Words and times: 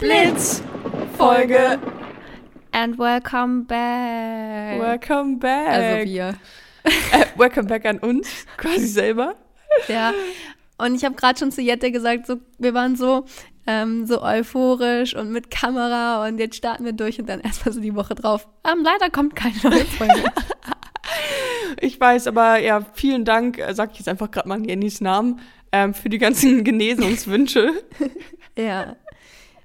Blitz 0.00 0.62
Folge. 1.18 1.78
And 2.72 2.98
welcome 2.98 3.64
back. 3.66 4.80
Welcome 4.80 5.38
back. 5.38 5.68
Also 5.68 6.10
wir. 6.10 6.34
Äh, 6.84 7.26
welcome 7.36 7.68
back 7.68 7.84
an 7.84 7.98
uns, 7.98 8.46
quasi 8.56 8.86
selber. 8.86 9.34
Ja. 9.88 10.14
Und 10.78 10.94
ich 10.94 11.04
habe 11.04 11.16
gerade 11.16 11.38
schon 11.38 11.52
zu 11.52 11.60
Jette 11.60 11.92
gesagt, 11.92 12.26
so, 12.26 12.38
wir 12.58 12.72
waren 12.72 12.96
so, 12.96 13.26
ähm, 13.66 14.06
so 14.06 14.22
euphorisch 14.22 15.14
und 15.14 15.32
mit 15.32 15.50
Kamera 15.50 16.26
und 16.26 16.38
jetzt 16.38 16.56
starten 16.56 16.86
wir 16.86 16.94
durch 16.94 17.20
und 17.20 17.28
dann 17.28 17.40
erstmal 17.40 17.74
so 17.74 17.82
die 17.82 17.94
Woche 17.94 18.14
drauf. 18.14 18.48
Ähm, 18.64 18.82
leider 18.82 19.10
kommt 19.10 19.36
keine 19.36 19.56
neue 19.62 19.84
Folge. 19.84 20.24
Ich 21.80 21.98
weiß, 21.98 22.26
aber 22.26 22.58
ja, 22.58 22.84
vielen 22.94 23.24
Dank, 23.24 23.58
äh, 23.58 23.74
sag 23.74 23.92
ich 23.92 23.98
jetzt 23.98 24.08
einfach 24.08 24.30
gerade 24.30 24.48
mal 24.48 24.64
Jennys 24.64 25.00
Namen, 25.00 25.40
ähm, 25.72 25.94
für 25.94 26.08
die 26.08 26.18
ganzen 26.18 26.64
Genesungswünsche. 26.64 27.82
ja. 28.56 28.96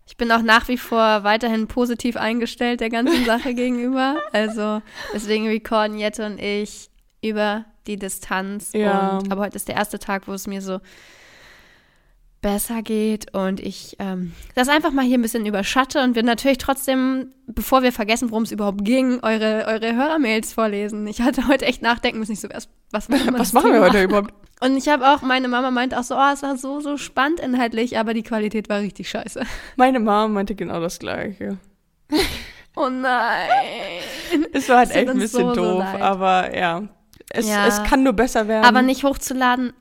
Ich 0.08 0.18
bin 0.18 0.32
auch 0.32 0.42
nach 0.42 0.68
wie 0.68 0.78
vor 0.78 1.24
weiterhin 1.24 1.68
positiv 1.68 2.16
eingestellt 2.16 2.80
der 2.80 2.90
ganzen 2.90 3.26
Sache 3.26 3.54
gegenüber. 3.56 4.18
Also 4.32 4.82
deswegen 5.14 5.48
recorden 5.48 5.98
Jette 5.98 6.26
und 6.26 6.40
ich 6.40 6.90
über 7.22 7.66
die 7.88 7.98
Distanz. 7.98 8.72
Ja. 8.74 9.18
Und, 9.18 9.32
aber 9.32 9.42
heute 9.42 9.56
ist 9.56 9.68
der 9.68 9.76
erste 9.76 10.00
Tag, 10.00 10.28
wo 10.28 10.34
es 10.34 10.48
mir 10.48 10.62
so 10.62 10.80
besser 12.46 12.84
geht 12.84 13.34
und 13.34 13.60
ich 13.60 13.96
ähm, 13.98 14.34
das 14.54 14.68
einfach 14.68 14.92
mal 14.92 15.04
hier 15.04 15.18
ein 15.18 15.24
bisschen 15.24 15.48
überschatte 15.48 16.04
und 16.04 16.14
wir 16.14 16.22
natürlich 16.22 16.60
trotzdem, 16.60 17.32
bevor 17.48 17.82
wir 17.82 17.92
vergessen, 17.92 18.30
worum 18.30 18.44
es 18.44 18.52
überhaupt 18.52 18.86
ging, 18.86 19.20
eure, 19.24 19.66
eure 19.66 19.96
Hörermails 19.96 20.54
vorlesen. 20.54 21.08
Ich 21.08 21.22
hatte 21.22 21.48
heute 21.48 21.66
echt 21.66 21.82
nachdenken 21.82 22.20
müssen, 22.20 22.34
ich 22.34 22.42
so, 22.42 22.48
was, 22.52 22.70
was, 22.92 23.10
was 23.10 23.52
machen 23.54 23.74
wir 23.74 23.82
heute 23.82 24.04
überhaupt? 24.04 24.32
Und 24.62 24.78
ich 24.78 24.88
habe 24.90 25.10
auch, 25.10 25.24
meine 25.24 25.48
Mama 25.48 25.72
meinte 25.72 26.00
auch 26.00 26.04
so, 26.04 26.16
oh, 26.16 26.32
es 26.32 26.44
war 26.44 26.56
so, 26.56 26.82
so 26.82 26.98
spannend 26.98 27.40
inhaltlich, 27.40 27.98
aber 27.98 28.14
die 28.14 28.22
Qualität 28.22 28.70
war 28.70 28.80
richtig 28.80 29.10
scheiße. 29.10 29.42
Meine 29.76 30.00
Mama 30.00 30.28
meinte 30.28 30.54
genau 30.54 30.80
das 30.80 31.00
Gleiche. 31.00 31.58
Oh 32.78 32.90
nein. 32.90 33.48
Es 34.52 34.68
war 34.68 34.80
halt 34.80 34.92
echt 34.92 35.08
ein 35.08 35.18
bisschen 35.18 35.48
so, 35.48 35.56
doof, 35.56 35.86
so 35.94 36.04
aber 36.04 36.54
ja. 36.54 36.84
Es, 37.30 37.48
ja. 37.48 37.68
es 37.68 37.82
kann 37.84 38.04
nur 38.04 38.12
besser 38.12 38.50
werden. 38.50 38.66
Aber 38.66 38.82
nicht 38.82 39.06
hochzuladen, 39.06 39.72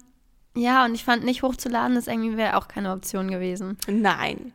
ja, 0.55 0.85
und 0.85 0.95
ich 0.95 1.05
fand 1.05 1.25
nicht 1.25 1.43
hochzuladen, 1.43 1.95
das 1.95 2.07
irgendwie 2.07 2.37
wäre 2.37 2.57
auch 2.57 2.69
keine 2.69 2.93
Option 2.93 3.31
gewesen. 3.31 3.77
Nein. 3.89 4.53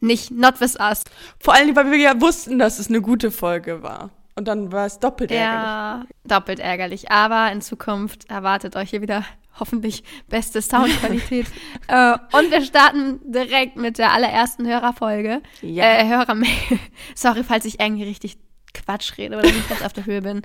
Nicht, 0.00 0.30
not 0.32 0.60
with 0.60 0.78
us. 0.80 1.04
Vor 1.38 1.54
allem, 1.54 1.76
weil 1.76 1.90
wir 1.90 1.98
ja 1.98 2.20
wussten, 2.20 2.58
dass 2.58 2.78
es 2.78 2.88
eine 2.88 3.00
gute 3.00 3.30
Folge 3.30 3.82
war. 3.82 4.10
Und 4.34 4.48
dann 4.48 4.72
war 4.72 4.86
es 4.86 4.98
doppelt 4.98 5.30
ja, 5.30 5.36
ärgerlich. 5.36 6.08
Ja, 6.24 6.36
doppelt 6.36 6.58
ärgerlich. 6.58 7.10
Aber 7.10 7.52
in 7.52 7.60
Zukunft 7.60 8.30
erwartet 8.30 8.76
euch 8.76 8.90
hier 8.90 9.02
wieder 9.02 9.24
hoffentlich 9.60 10.02
beste 10.28 10.62
Soundqualität. 10.62 11.46
äh, 11.88 12.16
und 12.32 12.50
wir 12.50 12.64
starten 12.64 13.20
direkt 13.30 13.76
mit 13.76 13.98
der 13.98 14.12
allerersten 14.12 14.66
Hörerfolge. 14.66 15.42
Ja. 15.60 15.84
Äh, 15.84 16.08
Hörermail. 16.08 16.48
Sorry, 17.14 17.44
falls 17.44 17.64
ich 17.66 17.78
irgendwie 17.78 18.04
richtig 18.04 18.38
Quatsch 18.74 19.18
rede 19.18 19.36
oder 19.36 19.46
nicht 19.46 19.68
ganz 19.68 19.82
auf 19.82 19.92
der 19.92 20.06
Höhe 20.06 20.22
bin. 20.22 20.42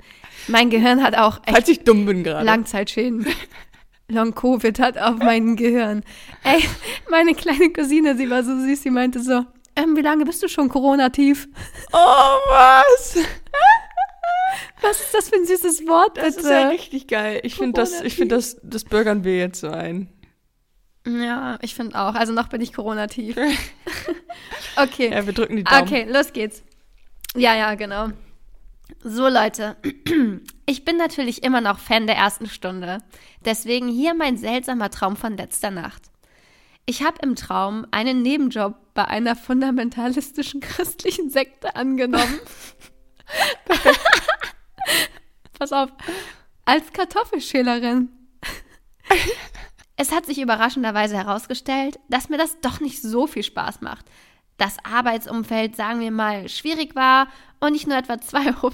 Mein 0.48 0.68
Gehirn 0.68 1.02
hat 1.02 1.16
auch 1.16 1.38
echt 1.46 1.56
falls 1.56 1.68
ich 1.68 1.84
dumm 1.84 2.04
bin 2.04 2.22
gerade. 2.24 2.44
Langzeitschäden. 2.44 3.26
Long-Covid 4.10 4.80
hat 4.80 4.96
auf 4.96 5.18
mein 5.18 5.54
Gehirn. 5.56 6.02
Ey, 6.42 6.64
meine 7.10 7.34
kleine 7.34 7.70
Cousine, 7.70 8.16
sie 8.16 8.30
war 8.30 8.42
so 8.42 8.58
süß, 8.58 8.82
sie 8.82 8.90
meinte 8.90 9.20
so, 9.22 9.44
ähm, 9.76 9.96
wie 9.96 10.00
lange 10.00 10.24
bist 10.24 10.42
du 10.42 10.48
schon 10.48 10.70
Corona-tief? 10.70 11.46
Oh, 11.92 11.96
was? 12.48 13.18
Was 14.80 15.00
ist 15.00 15.14
das 15.14 15.28
für 15.28 15.36
ein 15.36 15.44
süßes 15.44 15.86
Wort, 15.86 16.14
bitte? 16.14 16.26
Das 16.26 16.36
ist 16.36 16.48
ja 16.48 16.68
richtig 16.68 17.06
geil. 17.06 17.40
Ich 17.42 17.54
finde 17.54 17.80
das, 17.80 18.00
ich 18.00 18.16
finde 18.16 18.36
das, 18.36 18.56
das 18.62 18.84
bürgern 18.84 19.24
wir 19.24 19.36
jetzt 19.36 19.60
so 19.60 19.68
ein. 19.68 20.08
Ja, 21.06 21.58
ich 21.60 21.74
finde 21.74 22.00
auch. 22.00 22.14
Also 22.14 22.32
noch 22.32 22.48
bin 22.48 22.60
ich 22.60 22.72
Corona-tief. 22.72 23.36
okay. 24.76 25.10
Ja, 25.10 25.26
wir 25.26 25.32
drücken 25.32 25.56
die 25.56 25.64
Daumen. 25.64 25.82
Okay, 25.82 26.06
los 26.10 26.32
geht's. 26.32 26.62
Ja, 27.36 27.54
ja, 27.54 27.74
genau. 27.74 28.08
So, 29.02 29.28
Leute. 29.28 29.76
Ich 30.70 30.84
bin 30.84 30.98
natürlich 30.98 31.44
immer 31.44 31.62
noch 31.62 31.78
Fan 31.78 32.06
der 32.06 32.16
ersten 32.16 32.46
Stunde. 32.46 32.98
Deswegen 33.42 33.88
hier 33.88 34.12
mein 34.12 34.36
seltsamer 34.36 34.90
Traum 34.90 35.16
von 35.16 35.34
letzter 35.34 35.70
Nacht. 35.70 36.02
Ich 36.84 37.02
habe 37.02 37.16
im 37.22 37.36
Traum 37.36 37.86
einen 37.90 38.20
Nebenjob 38.20 38.74
bei 38.92 39.06
einer 39.06 39.34
fundamentalistischen 39.34 40.60
christlichen 40.62 41.30
Sekte 41.30 41.74
angenommen. 41.74 42.38
Pass 45.58 45.72
auf. 45.72 45.88
Als 46.66 46.92
Kartoffelschälerin. 46.92 48.10
es 49.96 50.12
hat 50.12 50.26
sich 50.26 50.38
überraschenderweise 50.38 51.16
herausgestellt, 51.16 51.98
dass 52.10 52.28
mir 52.28 52.36
das 52.36 52.60
doch 52.60 52.80
nicht 52.80 53.00
so 53.00 53.26
viel 53.26 53.42
Spaß 53.42 53.80
macht 53.80 54.04
das 54.58 54.76
Arbeitsumfeld, 54.84 55.76
sagen 55.76 56.00
wir 56.00 56.10
mal, 56.10 56.48
schwierig 56.48 56.94
war 56.94 57.28
und 57.60 57.74
ich 57.74 57.86
nur 57.86 57.96
etwa 57.96 58.14
2,50 58.14 58.62
Euro 58.62 58.72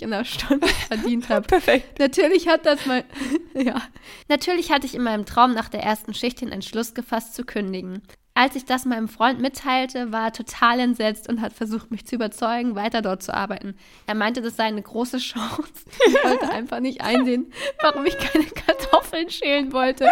in 0.00 0.10
der 0.10 0.24
Stunde 0.24 0.66
verdient 0.66 1.28
habe. 1.28 1.46
Perfekt. 1.46 1.98
Natürlich 1.98 2.48
hat 2.48 2.64
das 2.64 2.86
mal, 2.86 3.04
ja. 3.54 3.82
Natürlich 4.28 4.72
hatte 4.72 4.86
ich 4.86 4.94
in 4.94 5.02
meinem 5.02 5.26
Traum 5.26 5.52
nach 5.52 5.68
der 5.68 5.82
ersten 5.82 6.14
Schicht 6.14 6.40
den 6.40 6.50
Entschluss 6.50 6.94
gefasst 6.94 7.34
zu 7.34 7.44
kündigen. 7.44 8.02
Als 8.38 8.54
ich 8.54 8.66
das 8.66 8.84
meinem 8.84 9.08
Freund 9.08 9.40
mitteilte, 9.40 10.12
war 10.12 10.26
er 10.26 10.32
total 10.32 10.78
entsetzt 10.80 11.26
und 11.26 11.40
hat 11.40 11.54
versucht, 11.54 11.90
mich 11.90 12.04
zu 12.04 12.16
überzeugen, 12.16 12.74
weiter 12.74 13.00
dort 13.00 13.22
zu 13.22 13.32
arbeiten. 13.32 13.74
Er 14.06 14.14
meinte, 14.14 14.42
das 14.42 14.56
sei 14.56 14.64
eine 14.64 14.82
große 14.82 15.16
Chance. 15.16 15.72
Ich 16.06 16.22
wollte 16.22 16.50
einfach 16.50 16.80
nicht 16.80 17.00
einsehen, 17.00 17.50
warum 17.80 18.04
ich 18.04 18.18
keine 18.18 18.44
Kartoffeln 18.44 19.30
schälen 19.30 19.72
wollte. 19.72 20.06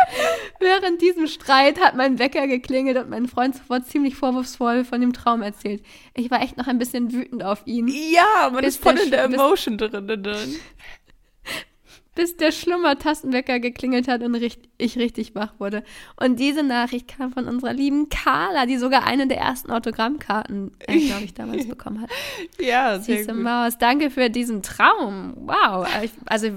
Während 0.58 1.02
diesem 1.02 1.26
Streit 1.26 1.78
hat 1.78 1.96
mein 1.96 2.18
Wecker 2.18 2.46
geklingelt 2.46 2.96
und 2.96 3.10
mein 3.10 3.28
Freund 3.28 3.56
sofort 3.56 3.86
ziemlich 3.88 4.16
vorwurfsvoll 4.16 4.84
von 4.84 5.02
dem 5.02 5.12
Traum 5.12 5.42
erzählt. 5.42 5.84
Ich 6.14 6.30
war 6.30 6.40
echt 6.40 6.56
noch 6.56 6.66
ein 6.66 6.78
bisschen 6.78 7.12
wütend 7.12 7.44
auf 7.44 7.66
ihn. 7.66 7.88
Ja, 7.88 8.48
man 8.50 8.64
ist 8.64 8.82
voll 8.82 8.96
in 8.96 9.10
der 9.10 9.24
Emotion 9.24 9.76
drin. 9.76 10.06
drin 10.22 10.56
bis 12.14 12.36
der 12.36 12.52
Schlummertastenwecker 12.52 13.60
geklingelt 13.60 14.08
hat 14.08 14.22
und 14.22 14.34
ich 14.34 14.98
richtig 14.98 15.34
wach 15.34 15.54
wurde. 15.58 15.82
Und 16.20 16.38
diese 16.38 16.62
Nachricht 16.62 17.08
kam 17.08 17.32
von 17.32 17.48
unserer 17.48 17.72
lieben 17.72 18.08
Carla, 18.08 18.66
die 18.66 18.76
sogar 18.76 19.04
eine 19.04 19.26
der 19.26 19.38
ersten 19.38 19.70
Autogrammkarten, 19.70 20.72
äh, 20.86 20.98
glaube 20.98 21.24
ich, 21.24 21.34
damals 21.34 21.68
bekommen 21.68 22.00
hat. 22.00 22.10
Ja, 22.60 22.98
sehr 22.98 23.18
Süße 23.18 23.32
gut. 23.32 23.42
Maus, 23.42 23.78
danke 23.78 24.10
für 24.10 24.30
diesen 24.30 24.62
Traum. 24.62 25.34
Wow. 25.36 25.86
Also 26.26 26.50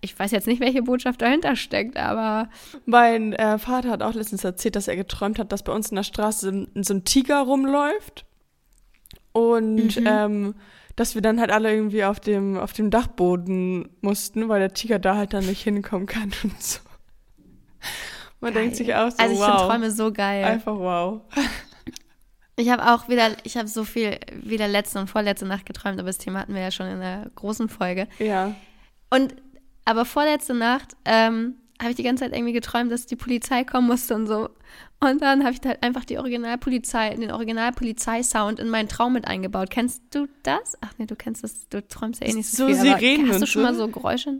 ich 0.00 0.18
weiß 0.18 0.32
jetzt 0.32 0.48
nicht, 0.48 0.60
welche 0.60 0.82
Botschaft 0.82 1.22
dahinter 1.22 1.56
steckt, 1.56 1.96
aber. 1.96 2.48
Mein 2.86 3.32
äh, 3.34 3.58
Vater 3.58 3.90
hat 3.90 4.02
auch 4.02 4.14
letztens 4.14 4.42
erzählt, 4.44 4.76
dass 4.76 4.88
er 4.88 4.96
geträumt 4.96 5.38
hat, 5.38 5.52
dass 5.52 5.62
bei 5.62 5.72
uns 5.72 5.90
in 5.90 5.96
der 5.96 6.02
Straße 6.02 6.66
so 6.74 6.94
ein 6.94 7.04
Tiger 7.04 7.40
rumläuft. 7.40 8.26
Und 9.32 10.00
mhm. 10.00 10.06
ähm, 10.06 10.54
dass 10.96 11.14
wir 11.14 11.22
dann 11.22 11.40
halt 11.40 11.50
alle 11.50 11.72
irgendwie 11.72 12.04
auf 12.04 12.20
dem, 12.20 12.56
auf 12.58 12.72
dem 12.72 12.90
Dachboden 12.90 13.88
mussten, 14.00 14.48
weil 14.48 14.60
der 14.60 14.74
Tiger 14.74 14.98
da 14.98 15.16
halt 15.16 15.32
dann 15.32 15.46
nicht 15.46 15.62
hinkommen 15.62 16.06
kann 16.06 16.32
und 16.42 16.62
so. 16.62 16.80
Man 18.40 18.52
geil. 18.52 18.62
denkt 18.62 18.76
sich 18.76 18.94
auch 18.94 19.10
so, 19.10 19.18
Also 19.18 19.34
ich 19.34 19.40
wow. 19.40 19.46
finde 19.46 19.68
Träume 19.68 19.90
so 19.90 20.12
geil. 20.12 20.44
Einfach 20.44 20.76
wow. 20.76 21.20
Ich 22.56 22.68
habe 22.68 22.92
auch 22.92 23.08
wieder, 23.08 23.30
ich 23.44 23.56
habe 23.56 23.66
so 23.66 23.82
viel 23.82 24.18
wieder 24.42 24.68
letzte 24.68 25.00
und 25.00 25.08
vorletzte 25.08 25.46
Nacht 25.46 25.64
geträumt, 25.64 25.98
aber 25.98 26.10
das 26.10 26.18
Thema 26.18 26.40
hatten 26.40 26.54
wir 26.54 26.60
ja 26.60 26.70
schon 26.70 26.86
in 26.86 27.00
der 27.00 27.30
großen 27.34 27.70
Folge. 27.70 28.06
Ja. 28.18 28.54
Und 29.08 29.34
aber 29.84 30.04
vorletzte 30.04 30.54
Nacht 30.54 30.96
ähm, 31.04 31.54
habe 31.80 31.90
ich 31.90 31.96
die 31.96 32.02
ganze 32.02 32.24
Zeit 32.24 32.34
irgendwie 32.34 32.52
geträumt, 32.52 32.92
dass 32.92 33.06
die 33.06 33.16
Polizei 33.16 33.64
kommen 33.64 33.88
musste 33.88 34.14
und 34.14 34.26
so. 34.26 34.50
Und 35.02 35.20
dann 35.20 35.42
habe 35.42 35.52
ich 35.52 35.60
halt 35.66 35.82
einfach 35.82 36.04
die 36.04 36.18
Originalpolizei, 36.18 37.10
den 37.16 37.32
Originalpolizeisound 37.32 38.60
in 38.60 38.70
meinen 38.70 38.88
Traum 38.88 39.14
mit 39.14 39.26
eingebaut. 39.26 39.68
Kennst 39.68 40.00
du 40.14 40.28
das? 40.44 40.78
Ach 40.80 40.92
nee, 40.96 41.06
du 41.06 41.16
kennst 41.16 41.42
das, 41.42 41.68
du 41.70 41.86
träumst 41.86 42.20
ja 42.20 42.28
eh 42.28 42.34
nicht 42.34 42.48
so, 42.48 42.68
so 42.68 42.72
viel. 42.72 42.76
Sirenen 42.76 43.28
hast 43.28 43.42
du 43.42 43.46
schon 43.46 43.62
mal 43.62 43.74
so 43.74 43.88
Geräusche? 43.88 44.38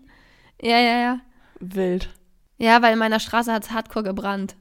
Ja, 0.60 0.78
ja, 0.78 1.00
ja. 1.00 1.20
Wild. 1.58 2.10
Ja, 2.58 2.80
weil 2.80 2.92
in 2.92 3.00
meiner 3.00 3.18
Straße 3.18 3.52
hat 3.52 3.64
es 3.64 3.70
hardcore 3.72 4.04
gebrannt. 4.04 4.54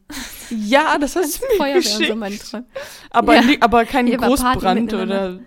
Ja, 0.49 0.97
das 0.97 1.15
hast 1.15 1.39
du 1.39 1.45
mir 1.45 1.57
Feuerwehr 1.57 1.75
geschickt. 1.75 2.09
So 2.09 2.15
meine 2.15 2.37
Träume. 2.39 2.65
Aber, 3.11 3.35
ja. 3.35 3.43
aber 3.59 3.85
kein 3.85 4.07
Hier 4.07 4.17
Großbrand 4.17 4.91
oder, 4.93 5.39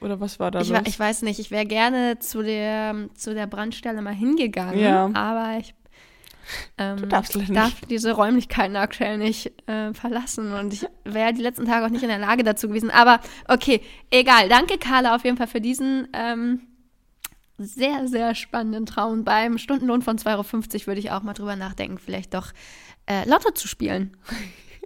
oder 0.00 0.20
was 0.20 0.38
war 0.38 0.52
da 0.52 0.60
ich, 0.60 0.68
los? 0.68 0.78
Ich 0.86 0.98
weiß 0.98 1.22
nicht, 1.22 1.40
ich 1.40 1.50
wäre 1.50 1.66
gerne 1.66 2.20
zu 2.20 2.42
der, 2.42 3.08
zu 3.14 3.34
der 3.34 3.48
Brandstelle 3.48 4.00
mal 4.00 4.14
hingegangen, 4.14 4.78
ja. 4.78 5.10
aber 5.12 5.58
ich 5.58 5.74
ähm, 6.78 7.08
darf 7.08 7.28
diese 7.88 8.12
Räumlichkeiten 8.12 8.76
aktuell 8.76 9.18
nicht 9.18 9.52
äh, 9.68 9.92
verlassen 9.94 10.52
und 10.52 10.72
ich 10.72 10.86
wäre 11.04 11.32
die 11.32 11.42
letzten 11.42 11.66
Tage 11.66 11.86
auch 11.86 11.90
nicht 11.90 12.02
in 12.02 12.08
der 12.08 12.18
Lage 12.18 12.42
dazu 12.42 12.68
gewesen. 12.68 12.90
Aber 12.90 13.20
okay, 13.48 13.80
egal. 14.10 14.48
Danke, 14.48 14.78
Carla, 14.78 15.14
auf 15.14 15.24
jeden 15.24 15.36
Fall 15.36 15.46
für 15.46 15.60
diesen 15.60 16.08
ähm, 16.12 16.60
sehr, 17.58 18.08
sehr 18.08 18.34
spannenden 18.34 18.86
Traum. 18.86 19.24
Beim 19.24 19.58
Stundenlohn 19.58 20.02
von 20.02 20.18
2,50 20.18 20.26
Euro 20.32 20.86
würde 20.86 21.00
ich 21.00 21.10
auch 21.10 21.22
mal 21.22 21.34
drüber 21.34 21.56
nachdenken, 21.56 21.98
vielleicht 21.98 22.34
doch 22.34 22.52
äh, 23.06 23.28
Lotto 23.28 23.50
zu 23.52 23.68
spielen. 23.68 24.16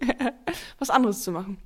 Was 0.79 0.91
anderes 0.91 1.23
zu 1.23 1.33
machen. 1.33 1.59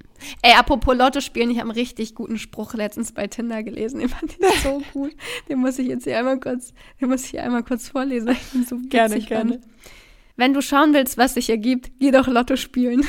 Ey, 0.42 0.52
apropos 0.54 0.96
Lotto 0.96 1.20
spielen, 1.20 1.50
ich 1.50 1.58
habe 1.58 1.70
einen 1.70 1.78
richtig 1.78 2.14
guten 2.14 2.38
Spruch 2.38 2.74
letztens 2.74 3.12
bei 3.12 3.26
Tinder 3.26 3.62
gelesen. 3.62 4.00
Den 4.00 4.08
fand 4.08 4.36
ich 4.38 4.60
so 4.62 4.82
gut. 4.92 5.12
Den 5.48 5.58
muss 5.58 5.78
ich 5.78 5.88
jetzt 5.88 6.04
hier 6.04 6.18
einmal 6.18 6.38
kurz, 6.40 6.72
den 7.00 7.08
muss 7.08 7.24
ich 7.24 7.30
hier 7.30 7.42
einmal 7.42 7.62
kurz 7.62 7.88
vorlesen. 7.88 8.30
Ich 8.30 8.68
so 8.68 8.78
gerne, 8.88 9.20
gerne. 9.20 9.52
Fand. 9.52 9.64
Wenn 10.36 10.54
du 10.54 10.62
schauen 10.62 10.94
willst, 10.94 11.18
was 11.18 11.34
sich 11.34 11.50
ergibt, 11.50 11.90
geh 12.00 12.10
doch 12.10 12.26
Lotto 12.26 12.56
spielen. 12.56 13.04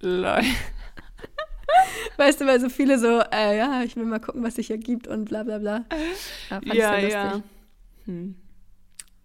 Lol. 0.00 0.42
Weißt 2.16 2.40
du, 2.40 2.46
weil 2.46 2.60
so 2.60 2.68
viele 2.68 2.98
so, 2.98 3.20
äh, 3.32 3.58
ja, 3.58 3.82
ich 3.82 3.96
will 3.96 4.04
mal 4.04 4.20
gucken, 4.20 4.42
was 4.42 4.56
sich 4.56 4.70
ergibt 4.70 5.06
und 5.06 5.26
bla 5.26 5.42
bla 5.42 5.58
bla. 5.58 5.84
Ja, 6.50 6.60
fand 6.60 6.74
Ja, 6.74 6.98
ich 6.98 7.12
ja. 7.12 7.42
Hm. 8.06 8.36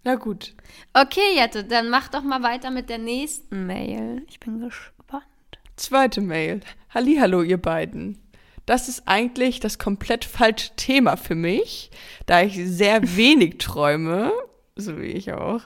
Na 0.04 0.16
gut. 0.16 0.56
Okay, 0.94 1.36
Jette, 1.36 1.64
dann 1.64 1.90
mach 1.90 2.08
doch 2.08 2.24
mal 2.24 2.42
weiter 2.42 2.72
mit 2.72 2.90
der 2.90 2.98
nächsten 2.98 3.68
Mail. 3.68 4.26
Ich 4.28 4.40
bin 4.40 4.60
gespannt. 4.60 5.01
Zweite 5.76 6.22
Mail. 6.22 6.62
Hallo, 6.94 7.42
ihr 7.42 7.58
beiden. 7.58 8.18
Das 8.66 8.88
ist 8.88 9.04
eigentlich 9.08 9.60
das 9.60 9.80
komplett 9.80 10.26
falsche 10.26 10.76
Thema 10.76 11.18
für 11.18 11.36
mich, 11.36 11.92
da 12.26 12.42
ich 12.42 12.58
sehr 12.58 13.02
wenig 13.16 13.58
träume, 13.58 14.32
so 14.76 15.00
wie 15.00 15.08
ich 15.08 15.34
auch. 15.34 15.62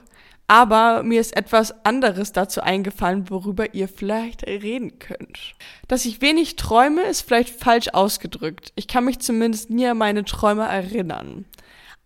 Aber 0.48 1.02
mir 1.02 1.20
ist 1.20 1.36
etwas 1.36 1.84
anderes 1.84 2.32
dazu 2.32 2.62
eingefallen, 2.62 3.28
worüber 3.30 3.74
ihr 3.74 3.88
vielleicht 3.88 4.46
reden 4.46 4.98
könnt. 5.00 5.54
Dass 5.88 6.04
ich 6.04 6.20
wenig 6.20 6.54
träume, 6.54 7.02
ist 7.02 7.22
vielleicht 7.22 7.60
falsch 7.60 7.88
ausgedrückt. 7.88 8.72
Ich 8.76 8.86
kann 8.86 9.04
mich 9.04 9.18
zumindest 9.18 9.70
nie 9.70 9.86
an 9.86 9.98
meine 9.98 10.24
Träume 10.24 10.64
erinnern. 10.64 11.46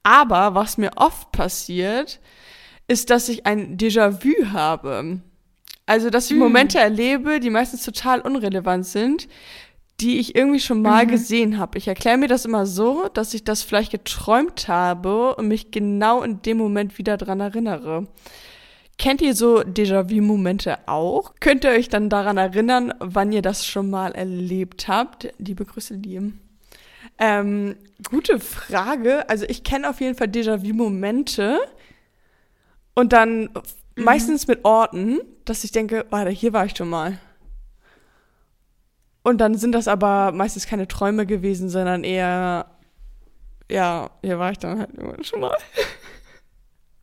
Aber 0.02 0.54
was 0.54 0.78
mir 0.78 0.92
oft 0.96 1.32
passiert, 1.32 2.18
ist, 2.88 3.10
dass 3.10 3.28
ich 3.28 3.46
ein 3.46 3.76
Déjà-vu 3.76 4.52
habe. 4.52 5.20
Also, 5.90 6.08
dass 6.08 6.30
ich 6.30 6.36
Momente 6.36 6.78
erlebe, 6.78 7.40
die 7.40 7.50
meistens 7.50 7.82
total 7.84 8.20
unrelevant 8.20 8.86
sind, 8.86 9.26
die 9.98 10.20
ich 10.20 10.36
irgendwie 10.36 10.60
schon 10.60 10.82
mal 10.82 11.04
gesehen 11.04 11.58
habe. 11.58 11.78
Ich 11.78 11.88
erkläre 11.88 12.16
mir 12.16 12.28
das 12.28 12.44
immer 12.44 12.64
so, 12.64 13.08
dass 13.12 13.34
ich 13.34 13.42
das 13.42 13.64
vielleicht 13.64 13.90
geträumt 13.90 14.68
habe 14.68 15.34
und 15.34 15.48
mich 15.48 15.72
genau 15.72 16.22
in 16.22 16.42
dem 16.42 16.58
Moment 16.58 16.96
wieder 16.96 17.16
dran 17.16 17.40
erinnere. 17.40 18.06
Kennt 18.98 19.20
ihr 19.20 19.34
so 19.34 19.62
Déjà-vu-Momente 19.62 20.78
auch? 20.86 21.34
Könnt 21.40 21.64
ihr 21.64 21.70
euch 21.70 21.88
dann 21.88 22.08
daran 22.08 22.36
erinnern, 22.36 22.94
wann 23.00 23.32
ihr 23.32 23.42
das 23.42 23.66
schon 23.66 23.90
mal 23.90 24.12
erlebt 24.12 24.86
habt? 24.86 25.26
Liebe 25.38 25.64
Grüße, 25.64 25.94
Liam. 25.94 26.38
Ähm, 27.18 27.74
gute 28.08 28.38
Frage. 28.38 29.28
Also 29.28 29.44
ich 29.48 29.64
kenne 29.64 29.90
auf 29.90 30.00
jeden 30.00 30.14
Fall 30.14 30.28
Déjà-vu-Momente 30.28 31.58
und 32.94 33.12
dann 33.12 33.50
meistens 33.96 34.46
mit 34.46 34.64
Orten, 34.64 35.18
dass 35.50 35.64
ich 35.64 35.72
denke, 35.72 36.06
warte, 36.10 36.30
hier 36.30 36.52
war 36.52 36.64
ich 36.64 36.76
schon 36.76 36.88
mal. 36.88 37.18
Und 39.24 39.38
dann 39.38 39.56
sind 39.56 39.72
das 39.72 39.88
aber 39.88 40.30
meistens 40.30 40.66
keine 40.66 40.86
Träume 40.86 41.26
gewesen, 41.26 41.68
sondern 41.68 42.04
eher, 42.04 42.70
ja, 43.68 44.10
hier 44.22 44.38
war 44.38 44.52
ich 44.52 44.58
dann 44.58 44.78
halt 44.78 44.94
irgendwann 44.94 45.24
schon 45.24 45.40
mal. 45.40 45.56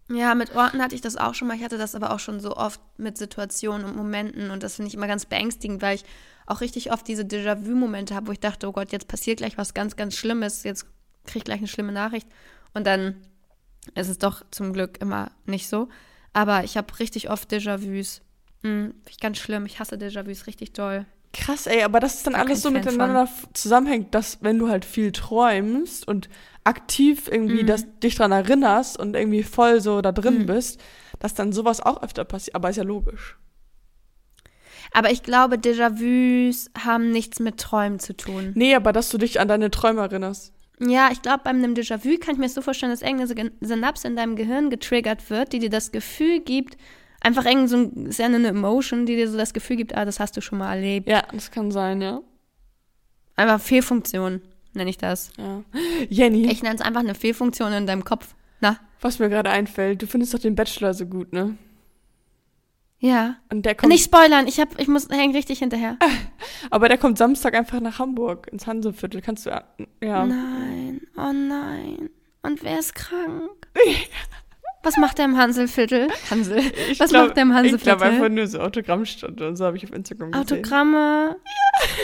Ja, 0.09 0.33
mit 0.33 0.55
Orten 0.55 0.81
hatte 0.81 0.95
ich 0.95 1.01
das 1.01 1.17
auch 1.17 1.33
schon 1.33 1.49
mal. 1.49 1.57
Ich 1.57 1.63
hatte 1.63 1.77
das 1.77 1.93
aber 1.93 2.11
auch 2.11 2.19
schon 2.19 2.39
so 2.39 2.55
oft 2.55 2.79
mit 2.97 3.17
Situationen 3.17 3.85
und 3.85 3.97
Momenten. 3.97 4.49
Und 4.49 4.63
das 4.63 4.77
finde 4.77 4.87
ich 4.87 4.95
immer 4.95 5.07
ganz 5.07 5.25
beängstigend, 5.25 5.81
weil 5.81 5.95
ich 5.95 6.05
auch 6.45 6.61
richtig 6.61 6.93
oft 6.93 7.05
diese 7.05 7.23
Déjà-vu-Momente 7.23 8.15
habe, 8.15 8.27
wo 8.27 8.31
ich 8.31 8.39
dachte, 8.39 8.69
oh 8.69 8.71
Gott, 8.71 8.93
jetzt 8.93 9.09
passiert 9.09 9.39
gleich 9.39 9.57
was 9.57 9.73
ganz, 9.73 9.97
ganz 9.97 10.15
Schlimmes. 10.15 10.63
Jetzt 10.63 10.85
kriege 11.25 11.39
ich 11.39 11.43
gleich 11.43 11.57
eine 11.57 11.67
schlimme 11.67 11.91
Nachricht. 11.91 12.29
Und 12.73 12.87
dann 12.87 13.17
ist 13.95 14.07
es 14.07 14.17
doch 14.17 14.45
zum 14.51 14.71
Glück 14.71 15.01
immer 15.01 15.31
nicht 15.45 15.67
so. 15.67 15.89
Aber 16.31 16.63
ich 16.63 16.77
habe 16.77 16.97
richtig 16.97 17.29
oft 17.29 17.51
Déjà-vus. 17.51 18.21
Hm, 18.63 18.93
ich 19.09 19.19
ganz 19.19 19.37
schlimm. 19.37 19.65
Ich 19.65 19.79
hasse 19.79 19.95
Déjà-vus 19.95 20.47
richtig 20.47 20.73
doll. 20.73 21.05
Krass, 21.33 21.67
ey, 21.67 21.83
aber 21.83 21.99
das 21.99 22.15
ist 22.15 22.25
dann 22.27 22.33
Gar 22.33 22.45
alles 22.45 22.61
so 22.61 22.69
Fan 22.71 22.79
miteinander 22.79 23.23
f- 23.23 23.47
zusammenhängt, 23.53 24.15
dass 24.15 24.39
wenn 24.41 24.57
du 24.57 24.69
halt 24.69 24.85
viel 24.85 25.11
träumst 25.11 26.07
und 26.07 26.29
aktiv 26.63 27.27
irgendwie 27.31 27.63
Mhm. 27.63 27.67
das, 27.67 27.85
dich 27.99 28.15
dran 28.15 28.31
erinnerst 28.31 28.97
und 28.97 29.15
irgendwie 29.15 29.43
voll 29.43 29.79
so 29.81 30.01
da 30.01 30.11
drin 30.11 30.39
Mhm. 30.39 30.45
bist, 30.47 30.81
dass 31.19 31.33
dann 31.35 31.51
sowas 31.51 31.81
auch 31.81 32.01
öfter 32.01 32.23
passiert. 32.25 32.55
Aber 32.55 32.69
ist 32.69 32.77
ja 32.77 32.83
logisch. 32.83 33.37
Aber 34.93 35.11
ich 35.11 35.21
glaube, 35.21 35.57
Déjà-vus 35.57 36.69
haben 36.83 37.11
nichts 37.11 37.39
mit 37.39 37.57
Träumen 37.59 37.99
zu 37.99 38.15
tun. 38.15 38.53
Nee, 38.55 38.73
aber 38.75 38.93
dass 38.93 39.09
du 39.09 39.17
dich 39.17 39.39
an 39.39 39.47
deine 39.47 39.69
Träume 39.69 40.01
erinnerst. 40.01 40.53
Ja, 40.79 41.09
ich 41.11 41.21
glaube, 41.21 41.41
bei 41.43 41.49
einem 41.49 41.73
Déjà-vu 41.73 42.17
kann 42.19 42.35
ich 42.35 42.39
mir 42.39 42.49
so 42.49 42.61
vorstellen, 42.61 42.91
dass 42.91 43.01
irgendeine 43.01 43.33
Gen- 43.35 43.51
Synapse 43.61 44.07
in 44.07 44.15
deinem 44.15 44.35
Gehirn 44.35 44.69
getriggert 44.69 45.29
wird, 45.29 45.51
die 45.53 45.59
dir 45.59 45.69
das 45.71 45.91
Gefühl 45.91 46.39
gibt, 46.39 46.77
einfach 47.21 47.45
irgend 47.45 47.69
so 47.69 47.77
ein, 47.77 48.07
ist 48.07 48.19
ja 48.19 48.25
eine 48.25 48.47
Emotion, 48.47 49.05
die 49.05 49.15
dir 49.15 49.29
so 49.29 49.37
das 49.37 49.53
Gefühl 49.53 49.77
gibt, 49.77 49.95
ah, 49.95 50.05
das 50.05 50.19
hast 50.19 50.37
du 50.37 50.41
schon 50.41 50.59
mal 50.59 50.75
erlebt. 50.75 51.07
Ja, 51.07 51.23
das 51.31 51.51
kann 51.51 51.71
sein, 51.71 52.01
ja. 52.01 52.21
Einfach 53.35 53.61
Fehlfunktion, 53.61 54.41
nenne 54.73 54.89
ich 54.89 54.97
das. 54.97 55.31
ja. 55.37 55.63
Jenny, 56.09 56.49
Ich 56.49 56.63
nenne 56.63 56.75
es 56.75 56.81
einfach 56.81 57.01
eine 57.01 57.15
Fehlfunktion 57.15 57.71
in 57.73 57.87
deinem 57.87 58.03
Kopf. 58.03 58.35
Na? 58.59 58.79
was 59.01 59.19
mir 59.19 59.29
gerade 59.29 59.49
einfällt, 59.49 60.01
du 60.01 60.07
findest 60.07 60.33
doch 60.33 60.39
den 60.39 60.55
Bachelor 60.55 60.93
so 60.93 61.05
gut, 61.05 61.33
ne? 61.33 61.57
Ja. 62.99 63.35
Und 63.51 63.65
der 63.65 63.75
kommt, 63.75 63.91
Nicht 63.91 64.05
spoilern, 64.05 64.47
ich, 64.47 64.59
hab, 64.59 64.79
ich 64.79 64.87
muss 64.87 65.07
hängen 65.09 65.35
richtig 65.35 65.59
hinterher. 65.59 65.97
aber 66.71 66.89
der 66.89 66.97
kommt 66.97 67.17
Samstag 67.17 67.53
einfach 67.53 67.79
nach 67.79 67.99
Hamburg, 67.99 68.47
ins 68.51 68.65
Hanseviertel. 68.65 69.21
Kannst 69.21 69.45
du, 69.45 69.49
ja. 70.01 70.25
Nein, 70.25 71.01
oh 71.15 71.31
nein. 71.31 72.09
Und 72.41 72.63
wer 72.63 72.79
ist 72.79 72.95
krank? 72.95 73.67
Was 74.87 74.95
macht 74.95 75.17
der 75.17 75.25
im 75.25 75.37
Hanselviertel? 75.37 76.07
Hansel. 76.31 76.59
Ich 76.89 76.97
Was 77.01 77.09
glaub- 77.09 77.25
macht 77.27 77.35
der 77.35 77.43
im 77.43 77.49
Ich 77.51 77.55
glaube 77.55 77.65
Hanselviertel? 77.75 78.03
einfach 78.03 78.29
nur 78.29 78.47
so 78.47 78.59
Autogrammstunde 78.61 79.47
und 79.49 79.57
so 79.57 79.65
habe 79.65 79.75
ich 79.75 79.83
auf 79.83 79.91
Instagram 79.93 80.31
gesehen. 80.31 80.41
Autogramme. 80.43 81.35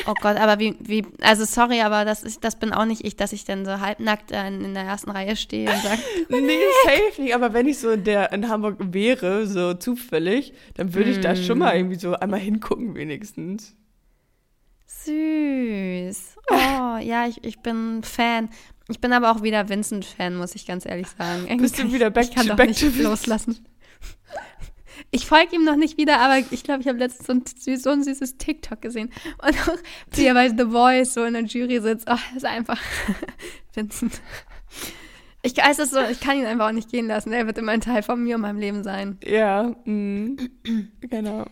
Oh 0.05 0.13
Gott, 0.21 0.35
aber 0.35 0.59
wie, 0.59 0.75
wie, 0.81 1.05
also 1.21 1.45
sorry, 1.45 1.79
aber 1.79 2.03
das, 2.03 2.23
ist, 2.23 2.43
das 2.43 2.59
bin 2.59 2.73
auch 2.73 2.83
nicht 2.83 3.05
ich, 3.05 3.15
dass 3.15 3.31
ich 3.31 3.45
dann 3.45 3.63
so 3.63 3.79
halbnackt 3.79 4.31
in, 4.31 4.65
in 4.65 4.73
der 4.73 4.83
ersten 4.83 5.11
Reihe 5.11 5.37
stehe 5.37 5.71
und 5.71 5.81
sage, 5.81 5.99
Nee, 6.29 6.59
safe 6.83 7.21
nicht. 7.21 7.33
Aber 7.33 7.53
wenn 7.53 7.67
ich 7.67 7.77
so 7.79 7.91
in, 7.91 8.03
der, 8.03 8.33
in 8.33 8.49
Hamburg 8.49 8.75
wäre, 8.79 9.47
so 9.47 9.73
zufällig, 9.75 10.51
dann 10.75 10.93
würde 10.93 11.09
ich 11.11 11.21
da 11.21 11.37
schon 11.37 11.59
mal 11.59 11.75
irgendwie 11.77 11.95
so 11.95 12.13
einmal 12.15 12.41
hingucken, 12.41 12.95
wenigstens. 12.95 13.75
süß. 14.87 16.35
Oh, 16.49 16.97
ja, 16.99 17.25
ich, 17.27 17.43
ich 17.43 17.59
bin 17.59 18.03
Fan. 18.03 18.49
Ich 18.89 18.99
bin 18.99 19.13
aber 19.13 19.31
auch 19.31 19.41
wieder 19.43 19.69
Vincent-Fan, 19.69 20.35
muss 20.35 20.55
ich 20.55 20.65
ganz 20.65 20.85
ehrlich 20.85 21.07
sagen. 21.07 21.43
Irgendwie 21.43 21.57
Bist 21.63 21.79
du 21.79 21.91
wieder 21.93 22.09
back 22.09 22.25
ich 22.25 22.35
kann 22.35 22.43
to- 22.43 22.49
doch 22.49 22.57
back 22.57 22.67
nicht 22.69 22.81
to 22.81 23.01
loslassen. 23.01 23.65
Ich 25.09 25.25
folge 25.25 25.55
ihm 25.55 25.63
noch 25.63 25.75
nicht 25.75 25.97
wieder, 25.97 26.19
aber 26.19 26.37
ich 26.51 26.63
glaube, 26.63 26.81
ich 26.81 26.87
habe 26.87 26.99
letztens 26.99 27.25
so 27.27 27.33
ein, 27.33 27.77
so 27.77 27.89
ein 27.89 28.03
süßes 28.03 28.37
TikTok 28.37 28.81
gesehen. 28.81 29.11
Und 29.41 29.55
auch, 29.67 29.77
wie 30.11 30.25
er 30.25 30.33
bei 30.33 30.49
The 30.49 30.65
Voice 30.69 31.13
so 31.13 31.23
in 31.23 31.33
der 31.33 31.43
Jury 31.43 31.81
sitzt. 31.81 32.07
Oh, 32.07 32.15
das 32.33 32.37
ist 32.37 32.45
einfach 32.45 32.79
Vincent. 33.73 34.21
Ich 35.41 35.53
es 35.57 35.77
so, 35.91 35.99
ich 36.09 36.19
kann 36.19 36.37
ihn 36.37 36.45
einfach 36.45 36.67
auch 36.67 36.71
nicht 36.73 36.89
gehen 36.89 37.07
lassen. 37.07 37.33
Er 37.33 37.45
wird 37.47 37.57
immer 37.57 37.73
ein 37.73 37.81
Teil 37.81 38.01
von 38.01 38.23
mir 38.23 38.35
und 38.35 38.41
meinem 38.41 38.59
Leben 38.59 38.83
sein. 38.83 39.17
Ja, 39.25 39.75
mm, 39.85 40.37
genau. 41.01 41.45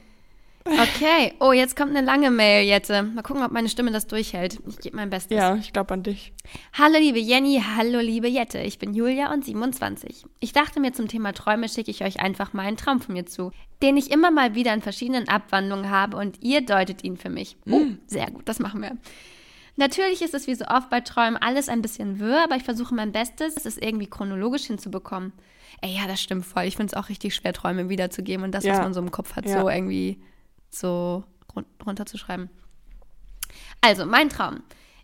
Okay, 0.65 1.33
oh, 1.39 1.51
jetzt 1.53 1.75
kommt 1.75 1.95
eine 1.95 2.05
lange 2.05 2.29
Mail, 2.29 2.65
Jette. 2.65 3.01
Mal 3.03 3.23
gucken, 3.23 3.43
ob 3.43 3.51
meine 3.51 3.67
Stimme 3.67 3.91
das 3.91 4.05
durchhält. 4.07 4.59
Ich 4.67 4.77
gebe 4.77 4.95
mein 4.95 5.09
Bestes. 5.09 5.35
Ja, 5.37 5.55
ich 5.55 5.73
glaube 5.73 5.93
an 5.93 6.03
dich. 6.03 6.33
Hallo 6.73 6.97
liebe 6.99 7.19
Jenny, 7.19 7.61
hallo 7.75 7.99
liebe 7.99 8.27
Jette. 8.27 8.59
Ich 8.59 8.77
bin 8.77 8.93
Julia 8.93 9.33
und 9.33 9.43
27. 9.43 10.23
Ich 10.39 10.53
dachte 10.53 10.79
mir 10.79 10.93
zum 10.93 11.07
Thema 11.07 11.33
Träume 11.33 11.67
schicke 11.67 11.89
ich 11.91 12.03
euch 12.03 12.19
einfach 12.19 12.53
mal 12.53 12.63
einen 12.67 12.77
Traum 12.77 13.01
von 13.01 13.13
mir 13.13 13.25
zu, 13.25 13.51
den 13.81 13.97
ich 13.97 14.11
immer 14.11 14.29
mal 14.29 14.53
wieder 14.53 14.73
in 14.73 14.81
verschiedenen 14.81 15.27
Abwandlungen 15.27 15.89
habe 15.89 16.17
und 16.17 16.43
ihr 16.43 16.61
deutet 16.61 17.03
ihn 17.03 17.17
für 17.17 17.29
mich. 17.29 17.57
Oh, 17.69 17.81
sehr 18.05 18.29
gut, 18.29 18.47
das 18.47 18.59
machen 18.59 18.81
wir. 18.83 18.97
Natürlich 19.77 20.21
ist 20.21 20.33
es 20.35 20.45
wie 20.47 20.55
so 20.55 20.65
oft 20.65 20.89
bei 20.89 21.01
Träumen 21.01 21.37
alles 21.37 21.69
ein 21.69 21.81
bisschen 21.81 22.19
wirr, 22.19 22.43
aber 22.43 22.55
ich 22.55 22.63
versuche 22.63 22.93
mein 22.93 23.11
Bestes, 23.11 23.65
es 23.65 23.77
irgendwie 23.77 24.07
chronologisch 24.07 24.65
hinzubekommen. 24.65 25.31
Ey, 25.81 25.95
ja, 25.95 26.05
das 26.07 26.21
stimmt 26.21 26.45
voll. 26.45 26.63
Ich 26.65 26.75
finde 26.75 26.93
es 26.93 27.01
auch 27.01 27.09
richtig 27.09 27.33
schwer, 27.33 27.53
Träume 27.53 27.89
wiederzugeben 27.89 28.43
und 28.45 28.51
das, 28.51 28.63
was 28.65 28.77
Ja. 28.77 28.83
man 28.83 28.93
so 28.93 28.99
im 28.99 29.09
Kopf 29.09 29.35
hat, 29.35 29.45
Ja. 29.47 29.61
so 29.61 29.69
irgendwie 29.69 30.19
so 30.71 31.23
run 31.55 31.65
runterzuschreiben. 31.85 32.49
Also, 33.81 34.05
mein 34.05 34.29
Traum. 34.29 34.63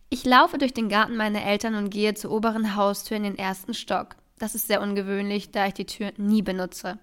Ich 0.09 0.23
laufe 0.23 0.57
durch 0.57 0.73
den 0.73 0.87
Garten 0.87 1.17
meiner 1.17 1.43
Eltern 1.43 1.75
und 1.75 1.89
gehe 1.89 2.13
zur 2.13 2.31
oberen 2.31 2.75
Haustür 2.75 3.17
in 3.17 3.23
den 3.23 3.37
ersten 3.37 3.73
Stock. 3.73 4.15
Das 4.39 4.55
ist 4.55 4.67
sehr 4.67 4.81
ungewöhnlich, 4.81 5.51
da 5.51 5.67
ich 5.67 5.73
die 5.73 5.85
Tür 5.85 6.13
nie 6.17 6.41
benutze. 6.41 6.99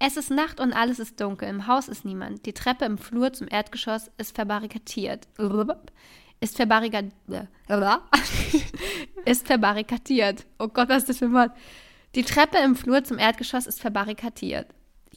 Es 0.00 0.16
ist 0.16 0.30
Nacht 0.30 0.60
und 0.60 0.72
alles 0.72 0.98
ist 0.98 1.20
dunkel. 1.20 1.48
Im 1.48 1.66
Haus 1.66 1.86
ist 1.86 2.04
niemand. 2.06 2.46
Die 2.46 2.54
Treppe 2.54 2.86
im 2.86 2.96
Flur 2.96 3.32
zum 3.34 3.46
Erdgeschoss 3.48 4.10
ist 4.16 4.34
verbarrikadiert. 4.34 5.28
Ist 6.40 6.56
verbarrikadiert. 6.56 7.12
ist 9.26 9.46
verbarrikadiert. 9.46 10.46
Oh 10.58 10.68
Gott, 10.68 10.88
was 10.88 11.02
ist 11.02 11.10
das 11.10 11.18
für 11.18 11.26
ein 11.26 11.34
Wort? 11.34 11.52
Die 12.14 12.24
Treppe 12.24 12.58
im 12.58 12.74
Flur 12.76 13.04
zum 13.04 13.18
Erdgeschoss 13.18 13.66
ist 13.66 13.80
verbarrikadiert. 13.80 14.68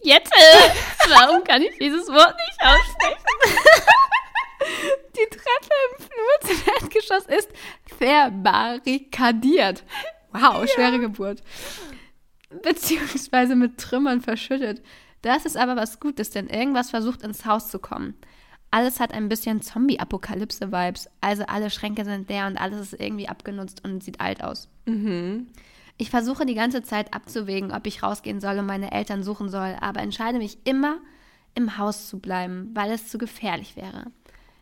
Jetzt, 0.03 0.31
warum 1.09 1.43
kann 1.43 1.61
ich 1.61 1.77
dieses 1.79 2.07
Wort 2.07 2.35
nicht 2.35 2.59
aussprechen? 2.61 3.25
Die 5.15 5.29
Treppe 5.29 5.73
im 5.89 6.05
Flur 6.05 6.39
zum 6.41 6.73
Erdgeschoss 6.73 7.25
ist 7.25 7.49
verbarrikadiert. 7.97 9.83
Wow, 10.31 10.67
schwere 10.69 10.99
Geburt. 10.99 11.41
Beziehungsweise 12.61 13.55
mit 13.55 13.77
Trümmern 13.77 14.21
verschüttet. 14.21 14.81
Das 15.21 15.45
ist 15.45 15.55
aber 15.57 15.75
was 15.75 15.99
Gutes, 15.99 16.31
denn 16.31 16.47
irgendwas 16.47 16.89
versucht 16.89 17.21
ins 17.21 17.45
Haus 17.45 17.69
zu 17.69 17.79
kommen. 17.79 18.15
Alles 18.71 18.99
hat 18.99 19.13
ein 19.13 19.29
bisschen 19.29 19.61
Zombie-Apokalypse-Vibes. 19.61 21.07
Also 21.21 21.43
alle 21.45 21.69
Schränke 21.69 22.03
sind 22.03 22.27
leer 22.27 22.47
und 22.47 22.57
alles 22.57 22.91
ist 22.91 22.99
irgendwie 22.99 23.29
abgenutzt 23.29 23.83
und 23.85 24.03
sieht 24.03 24.19
alt 24.19 24.43
aus. 24.43 24.67
Ich 25.97 26.09
versuche 26.09 26.45
die 26.45 26.55
ganze 26.55 26.81
Zeit 26.83 27.13
abzuwägen, 27.13 27.71
ob 27.71 27.85
ich 27.85 28.03
rausgehen 28.03 28.39
soll 28.39 28.57
und 28.59 28.65
meine 28.65 28.91
Eltern 28.91 29.23
suchen 29.23 29.49
soll, 29.49 29.75
aber 29.79 30.01
entscheide 30.01 30.39
mich 30.39 30.57
immer, 30.65 30.97
im 31.55 31.77
Haus 31.77 32.09
zu 32.09 32.19
bleiben, 32.19 32.71
weil 32.73 32.91
es 32.91 33.07
zu 33.09 33.17
gefährlich 33.17 33.75
wäre. 33.75 34.05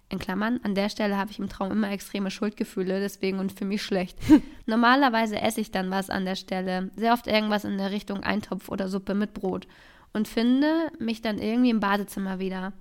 in 0.10 0.20
Klammern, 0.20 0.60
an 0.64 0.76
der 0.76 0.90
Stelle 0.90 1.16
habe 1.16 1.32
ich 1.32 1.40
im 1.40 1.48
Traum 1.48 1.72
immer 1.72 1.90
extreme 1.90 2.32
Schuldgefühle, 2.32 3.00
deswegen 3.00 3.40
und 3.40 3.54
für 3.54 3.64
mich 3.64 3.82
schlecht. 3.82 4.18
Normalerweise 4.66 5.40
esse 5.40 5.62
ich 5.62 5.72
dann 5.72 5.90
was 5.90 6.10
an 6.10 6.26
der 6.26 6.36
Stelle, 6.36 6.92
sehr 6.98 7.14
oft 7.14 7.28
irgendwas 7.28 7.64
in 7.64 7.78
der 7.78 7.92
Richtung 7.92 8.22
Eintopf 8.22 8.68
oder 8.68 8.90
Suppe 8.90 9.16
mit 9.16 9.34
Brot 9.34 9.68
und 10.12 10.28
finde 10.28 10.92
mich 11.00 11.22
dann 11.22 11.38
irgendwie 11.38 11.70
im 11.70 11.80
Badezimmer 11.80 12.40
wieder. 12.40 12.74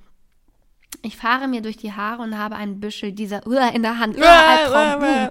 Ich 1.03 1.17
fahre 1.17 1.47
mir 1.47 1.63
durch 1.63 1.77
die 1.77 1.93
Haare 1.93 2.23
und 2.23 2.37
habe 2.37 2.57
einen 2.57 2.81
Büschel 2.81 3.13
dieser 3.13 3.47
Uah, 3.47 3.69
in 3.75 3.83
der 3.83 4.01
Hand. 4.01 4.19
Uah, 4.19 4.23
Albtraum. 4.25 5.31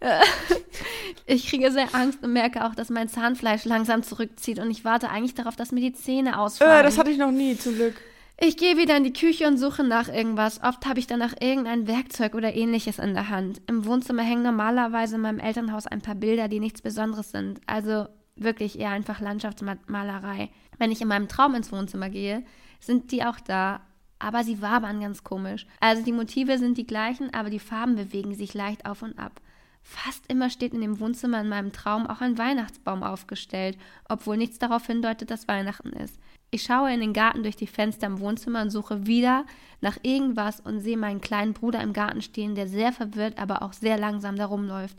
ich 1.26 1.46
kriege 1.46 1.70
sehr 1.70 1.94
Angst 1.94 2.22
und 2.22 2.32
merke 2.32 2.64
auch, 2.64 2.74
dass 2.74 2.90
mein 2.90 3.08
Zahnfleisch 3.08 3.64
langsam 3.64 4.02
zurückzieht 4.02 4.58
und 4.58 4.70
ich 4.70 4.84
warte 4.84 5.10
eigentlich 5.10 5.34
darauf, 5.34 5.56
dass 5.56 5.72
mir 5.72 5.80
die 5.80 5.92
Zähne 5.92 6.38
ausfallen. 6.38 6.80
Äh, 6.80 6.82
das 6.82 6.98
hatte 6.98 7.10
ich 7.10 7.18
noch 7.18 7.30
nie, 7.30 7.56
zum 7.56 7.74
Glück. 7.74 7.94
Ich 8.42 8.56
gehe 8.56 8.78
wieder 8.78 8.96
in 8.96 9.04
die 9.04 9.12
Küche 9.12 9.46
und 9.46 9.58
suche 9.58 9.84
nach 9.84 10.08
irgendwas. 10.08 10.62
Oft 10.62 10.86
habe 10.86 10.98
ich 10.98 11.06
danach 11.06 11.34
irgendein 11.40 11.86
Werkzeug 11.86 12.34
oder 12.34 12.54
ähnliches 12.54 12.98
in 12.98 13.12
der 13.12 13.28
Hand. 13.28 13.60
Im 13.66 13.84
Wohnzimmer 13.84 14.22
hängen 14.22 14.42
normalerweise 14.42 15.16
in 15.16 15.20
meinem 15.20 15.40
Elternhaus 15.40 15.86
ein 15.86 16.00
paar 16.00 16.14
Bilder, 16.14 16.48
die 16.48 16.58
nichts 16.58 16.80
Besonderes 16.80 17.32
sind. 17.32 17.60
Also 17.66 18.06
wirklich 18.36 18.78
eher 18.78 18.90
einfach 18.90 19.20
Landschaftsmalerei. 19.20 20.48
Wenn 20.78 20.90
ich 20.90 21.02
in 21.02 21.08
meinem 21.08 21.28
Traum 21.28 21.54
ins 21.54 21.70
Wohnzimmer 21.70 22.08
gehe, 22.08 22.42
sind 22.80 23.12
die 23.12 23.24
auch 23.24 23.38
da, 23.40 23.82
aber 24.18 24.42
sie 24.42 24.62
wabern 24.62 25.02
ganz 25.02 25.22
komisch. 25.22 25.66
Also 25.78 26.02
die 26.02 26.12
Motive 26.12 26.56
sind 26.56 26.78
die 26.78 26.86
gleichen, 26.86 27.34
aber 27.34 27.50
die 27.50 27.58
Farben 27.58 27.96
bewegen 27.96 28.34
sich 28.34 28.54
leicht 28.54 28.86
auf 28.86 29.02
und 29.02 29.18
ab. 29.18 29.42
Fast 29.82 30.26
immer 30.28 30.50
steht 30.50 30.72
in 30.74 30.80
dem 30.80 31.00
Wohnzimmer 31.00 31.40
in 31.40 31.48
meinem 31.48 31.72
Traum 31.72 32.06
auch 32.06 32.20
ein 32.20 32.38
Weihnachtsbaum 32.38 33.02
aufgestellt, 33.02 33.78
obwohl 34.08 34.36
nichts 34.36 34.58
darauf 34.58 34.86
hindeutet, 34.86 35.30
dass 35.30 35.48
Weihnachten 35.48 35.90
ist. 35.90 36.18
Ich 36.50 36.62
schaue 36.62 36.92
in 36.92 37.00
den 37.00 37.12
Garten 37.12 37.42
durch 37.42 37.56
die 37.56 37.66
Fenster 37.66 38.06
im 38.06 38.20
Wohnzimmer 38.20 38.62
und 38.62 38.70
suche 38.70 39.06
wieder 39.06 39.44
nach 39.80 39.98
irgendwas 40.02 40.60
und 40.60 40.80
sehe 40.80 40.96
meinen 40.96 41.20
kleinen 41.20 41.54
Bruder 41.54 41.80
im 41.80 41.92
Garten 41.92 42.22
stehen, 42.22 42.54
der 42.54 42.68
sehr 42.68 42.92
verwirrt, 42.92 43.38
aber 43.38 43.62
auch 43.62 43.72
sehr 43.72 43.98
langsam 43.98 44.36
da 44.36 44.46
rumläuft. 44.46 44.96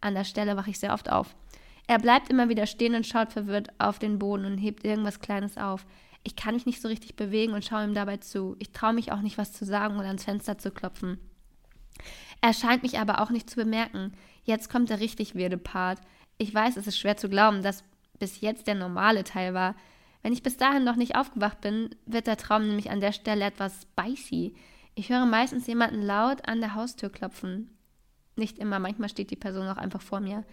An 0.00 0.14
der 0.14 0.24
Stelle 0.24 0.56
wache 0.56 0.70
ich 0.70 0.78
sehr 0.78 0.92
oft 0.92 1.10
auf. 1.10 1.34
Er 1.86 1.98
bleibt 1.98 2.30
immer 2.30 2.48
wieder 2.48 2.66
stehen 2.66 2.94
und 2.94 3.06
schaut 3.06 3.32
verwirrt 3.32 3.68
auf 3.78 3.98
den 3.98 4.18
Boden 4.18 4.44
und 4.44 4.58
hebt 4.58 4.84
irgendwas 4.84 5.20
Kleines 5.20 5.58
auf. 5.58 5.84
Ich 6.22 6.36
kann 6.36 6.54
mich 6.54 6.64
nicht 6.64 6.80
so 6.80 6.88
richtig 6.88 7.16
bewegen 7.16 7.52
und 7.52 7.64
schaue 7.64 7.84
ihm 7.84 7.94
dabei 7.94 8.16
zu. 8.16 8.56
Ich 8.58 8.72
traue 8.72 8.94
mich 8.94 9.12
auch 9.12 9.20
nicht, 9.20 9.36
was 9.36 9.52
zu 9.52 9.64
sagen 9.64 9.96
oder 9.96 10.06
ans 10.06 10.24
Fenster 10.24 10.58
zu 10.58 10.70
klopfen. 10.70 11.18
Er 12.40 12.52
scheint 12.52 12.82
mich 12.82 12.98
aber 12.98 13.20
auch 13.20 13.30
nicht 13.30 13.48
zu 13.48 13.56
bemerken. 13.56 14.12
Jetzt 14.44 14.70
kommt 14.70 14.90
der 14.90 15.00
richtig 15.00 15.34
weirde 15.34 15.58
Part. 15.58 15.98
Ich 16.38 16.54
weiß, 16.54 16.76
es 16.76 16.86
ist 16.86 16.98
schwer 16.98 17.16
zu 17.16 17.28
glauben, 17.28 17.62
dass 17.62 17.84
bis 18.18 18.40
jetzt 18.40 18.66
der 18.66 18.74
normale 18.74 19.24
Teil 19.24 19.54
war. 19.54 19.74
Wenn 20.22 20.32
ich 20.32 20.42
bis 20.42 20.56
dahin 20.56 20.84
noch 20.84 20.96
nicht 20.96 21.16
aufgewacht 21.16 21.60
bin, 21.60 21.94
wird 22.06 22.26
der 22.26 22.36
Traum 22.36 22.66
nämlich 22.66 22.90
an 22.90 23.00
der 23.00 23.12
Stelle 23.12 23.44
etwas 23.44 23.82
spicy. 23.82 24.54
Ich 24.94 25.10
höre 25.10 25.26
meistens 25.26 25.66
jemanden 25.66 26.02
laut 26.02 26.46
an 26.48 26.60
der 26.60 26.74
Haustür 26.74 27.10
klopfen. 27.10 27.76
Nicht 28.36 28.58
immer, 28.58 28.78
manchmal 28.78 29.08
steht 29.08 29.30
die 29.30 29.36
Person 29.36 29.68
auch 29.68 29.76
einfach 29.76 30.02
vor 30.02 30.20
mir 30.20 30.44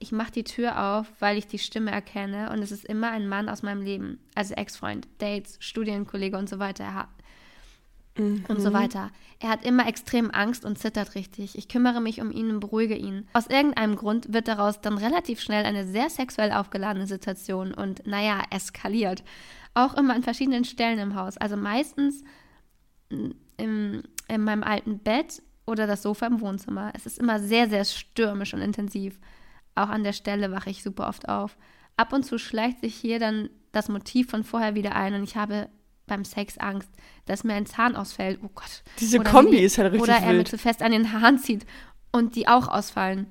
ich 0.00 0.12
mache 0.12 0.32
die 0.32 0.44
Tür 0.44 0.82
auf, 0.82 1.12
weil 1.20 1.36
ich 1.36 1.46
die 1.46 1.58
Stimme 1.58 1.92
erkenne 1.92 2.50
und 2.50 2.60
es 2.60 2.72
ist 2.72 2.86
immer 2.86 3.10
ein 3.10 3.28
Mann 3.28 3.50
aus 3.50 3.62
meinem 3.62 3.82
Leben, 3.82 4.18
also 4.34 4.54
Ex-Freund, 4.54 5.06
Dates, 5.18 5.58
Studienkollege 5.60 6.38
und 6.38 6.48
so 6.48 6.58
weiter. 6.58 7.06
Mhm. 8.20 8.44
Und 8.48 8.60
so 8.60 8.72
weiter. 8.72 9.10
Er 9.38 9.48
hat 9.48 9.64
immer 9.64 9.86
extrem 9.88 10.30
Angst 10.30 10.64
und 10.64 10.78
zittert 10.78 11.14
richtig. 11.14 11.56
Ich 11.56 11.68
kümmere 11.68 12.00
mich 12.00 12.20
um 12.20 12.30
ihn 12.30 12.50
und 12.50 12.60
beruhige 12.60 12.94
ihn. 12.94 13.26
Aus 13.32 13.46
irgendeinem 13.46 13.96
Grund 13.96 14.32
wird 14.32 14.48
daraus 14.48 14.80
dann 14.80 14.98
relativ 14.98 15.40
schnell 15.40 15.64
eine 15.64 15.86
sehr 15.86 16.10
sexuell 16.10 16.52
aufgeladene 16.52 17.06
Situation 17.06 17.72
und, 17.72 18.06
naja, 18.06 18.42
eskaliert. 18.50 19.24
Auch 19.72 19.94
immer 19.94 20.14
an 20.14 20.22
verschiedenen 20.22 20.64
Stellen 20.64 20.98
im 20.98 21.14
Haus. 21.14 21.38
Also 21.38 21.56
meistens 21.56 22.22
im, 23.08 24.02
in 24.28 24.44
meinem 24.44 24.62
alten 24.62 24.98
Bett 24.98 25.42
oder 25.66 25.86
das 25.86 26.02
Sofa 26.02 26.26
im 26.26 26.40
Wohnzimmer. 26.40 26.92
Es 26.94 27.06
ist 27.06 27.18
immer 27.18 27.38
sehr, 27.38 27.68
sehr 27.68 27.84
stürmisch 27.84 28.52
und 28.52 28.60
intensiv. 28.60 29.18
Auch 29.74 29.88
an 29.88 30.04
der 30.04 30.12
Stelle 30.12 30.50
wache 30.50 30.70
ich 30.70 30.82
super 30.82 31.08
oft 31.08 31.28
auf. 31.28 31.56
Ab 31.96 32.12
und 32.12 32.24
zu 32.24 32.38
schleicht 32.38 32.80
sich 32.80 32.94
hier 32.94 33.18
dann 33.18 33.48
das 33.72 33.88
Motiv 33.88 34.30
von 34.30 34.44
vorher 34.44 34.74
wieder 34.74 34.96
ein 34.96 35.14
und 35.14 35.22
ich 35.22 35.36
habe 35.36 35.68
beim 36.10 36.24
Sex 36.24 36.58
Angst, 36.58 36.90
dass 37.24 37.44
mir 37.44 37.54
ein 37.54 37.66
Zahn 37.66 37.96
ausfällt. 37.96 38.40
Oh 38.42 38.50
Gott. 38.54 38.82
Diese 38.98 39.20
oder 39.20 39.30
Kombi 39.30 39.52
mir, 39.52 39.62
ist 39.62 39.78
halt 39.78 39.92
richtig 39.92 40.02
Oder 40.02 40.18
er 40.18 40.28
wild. 40.28 40.38
mir 40.38 40.44
zu 40.44 40.58
fest 40.58 40.82
an 40.82 40.92
den 40.92 41.12
Haaren 41.12 41.38
zieht 41.38 41.64
und 42.12 42.36
die 42.36 42.46
auch 42.48 42.68
ausfallen. 42.68 43.26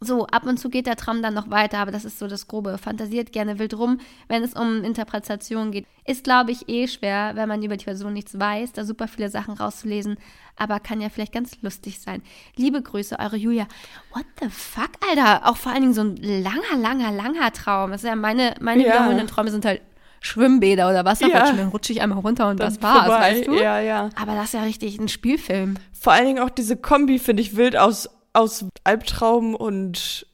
So, 0.00 0.26
ab 0.26 0.44
und 0.44 0.58
zu 0.58 0.68
geht 0.68 0.86
der 0.86 0.96
Traum 0.96 1.22
dann 1.22 1.32
noch 1.32 1.50
weiter, 1.50 1.78
aber 1.78 1.90
das 1.90 2.04
ist 2.04 2.18
so 2.18 2.26
das 2.26 2.46
Grobe. 2.46 2.76
Fantasiert 2.76 3.32
gerne 3.32 3.58
wild 3.58 3.74
rum, 3.74 4.00
wenn 4.28 4.42
es 4.42 4.52
um 4.52 4.84
Interpretation 4.84 5.70
geht. 5.70 5.86
Ist, 6.04 6.24
glaube 6.24 6.50
ich, 6.50 6.68
eh 6.68 6.88
schwer, 6.88 7.32
wenn 7.36 7.48
man 7.48 7.62
über 7.62 7.76
die 7.76 7.86
Person 7.86 8.12
nichts 8.12 8.38
weiß, 8.38 8.72
da 8.72 8.84
super 8.84 9.08
viele 9.08 9.30
Sachen 9.30 9.54
rauszulesen, 9.54 10.18
aber 10.56 10.80
kann 10.80 11.00
ja 11.00 11.08
vielleicht 11.08 11.32
ganz 11.32 11.56
lustig 11.62 12.00
sein. 12.00 12.22
Liebe 12.56 12.82
Grüße, 12.82 13.18
eure 13.18 13.36
Julia. 13.36 13.66
What 14.12 14.26
the 14.40 14.48
fuck, 14.50 14.90
Alter? 15.08 15.48
Auch 15.48 15.56
vor 15.56 15.72
allen 15.72 15.82
Dingen 15.82 15.94
so 15.94 16.02
ein 16.02 16.16
langer, 16.16 16.76
langer, 16.76 17.10
langer 17.10 17.52
Traum. 17.52 17.90
Das 17.90 18.02
ist 18.02 18.08
ja 18.08 18.16
meine, 18.16 18.54
meine 18.60 18.82
ja. 18.82 18.92
wiederholenden 18.92 19.26
Träume 19.26 19.50
sind 19.50 19.64
halt 19.64 19.80
Schwimmbäder 20.24 20.88
oder 20.88 21.04
Wasserrutschen, 21.04 21.40
ja. 21.40 21.52
dann 21.52 21.68
rutsche 21.68 21.92
ich 21.92 22.00
einmal 22.00 22.18
runter 22.18 22.48
und 22.48 22.58
dann 22.58 22.72
das 22.72 22.82
war's, 22.82 23.06
vorbei. 23.06 23.20
weißt 23.20 23.46
du? 23.46 23.54
Ja, 23.54 23.80
ja. 23.80 24.08
Aber 24.16 24.34
das 24.34 24.46
ist 24.46 24.54
ja 24.54 24.62
richtig 24.62 24.98
ein 24.98 25.08
Spielfilm. 25.08 25.74
Vor 25.92 26.12
allen 26.12 26.26
Dingen 26.26 26.38
auch 26.38 26.50
diese 26.50 26.76
Kombi 26.76 27.18
finde 27.18 27.42
ich 27.42 27.56
wild 27.56 27.76
aus 27.76 28.08
aus 28.32 28.64
Albtraum 28.82 29.54
und 29.54 30.26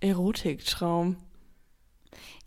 Erotiktraum. 0.00 1.16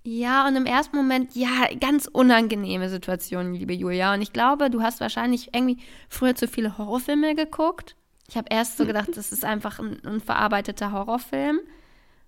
Ja, 0.03 0.47
und 0.47 0.55
im 0.55 0.65
ersten 0.65 0.95
Moment, 0.95 1.35
ja, 1.35 1.67
ganz 1.79 2.07
unangenehme 2.07 2.89
Situation, 2.89 3.53
liebe 3.53 3.73
Julia. 3.73 4.13
Und 4.13 4.21
ich 4.21 4.31
glaube, 4.33 4.69
du 4.69 4.81
hast 4.81 5.01
wahrscheinlich 5.01 5.53
irgendwie 5.53 5.77
früher 6.09 6.35
zu 6.35 6.47
viele 6.47 6.77
Horrorfilme 6.77 7.35
geguckt. 7.35 7.95
Ich 8.27 8.37
habe 8.37 8.47
erst 8.49 8.77
so 8.77 8.85
gedacht, 8.85 9.09
das 9.15 9.31
ist 9.31 9.43
einfach 9.43 9.79
ein 9.79 9.99
unverarbeiteter 9.99 10.91
Horrorfilm. 10.91 11.59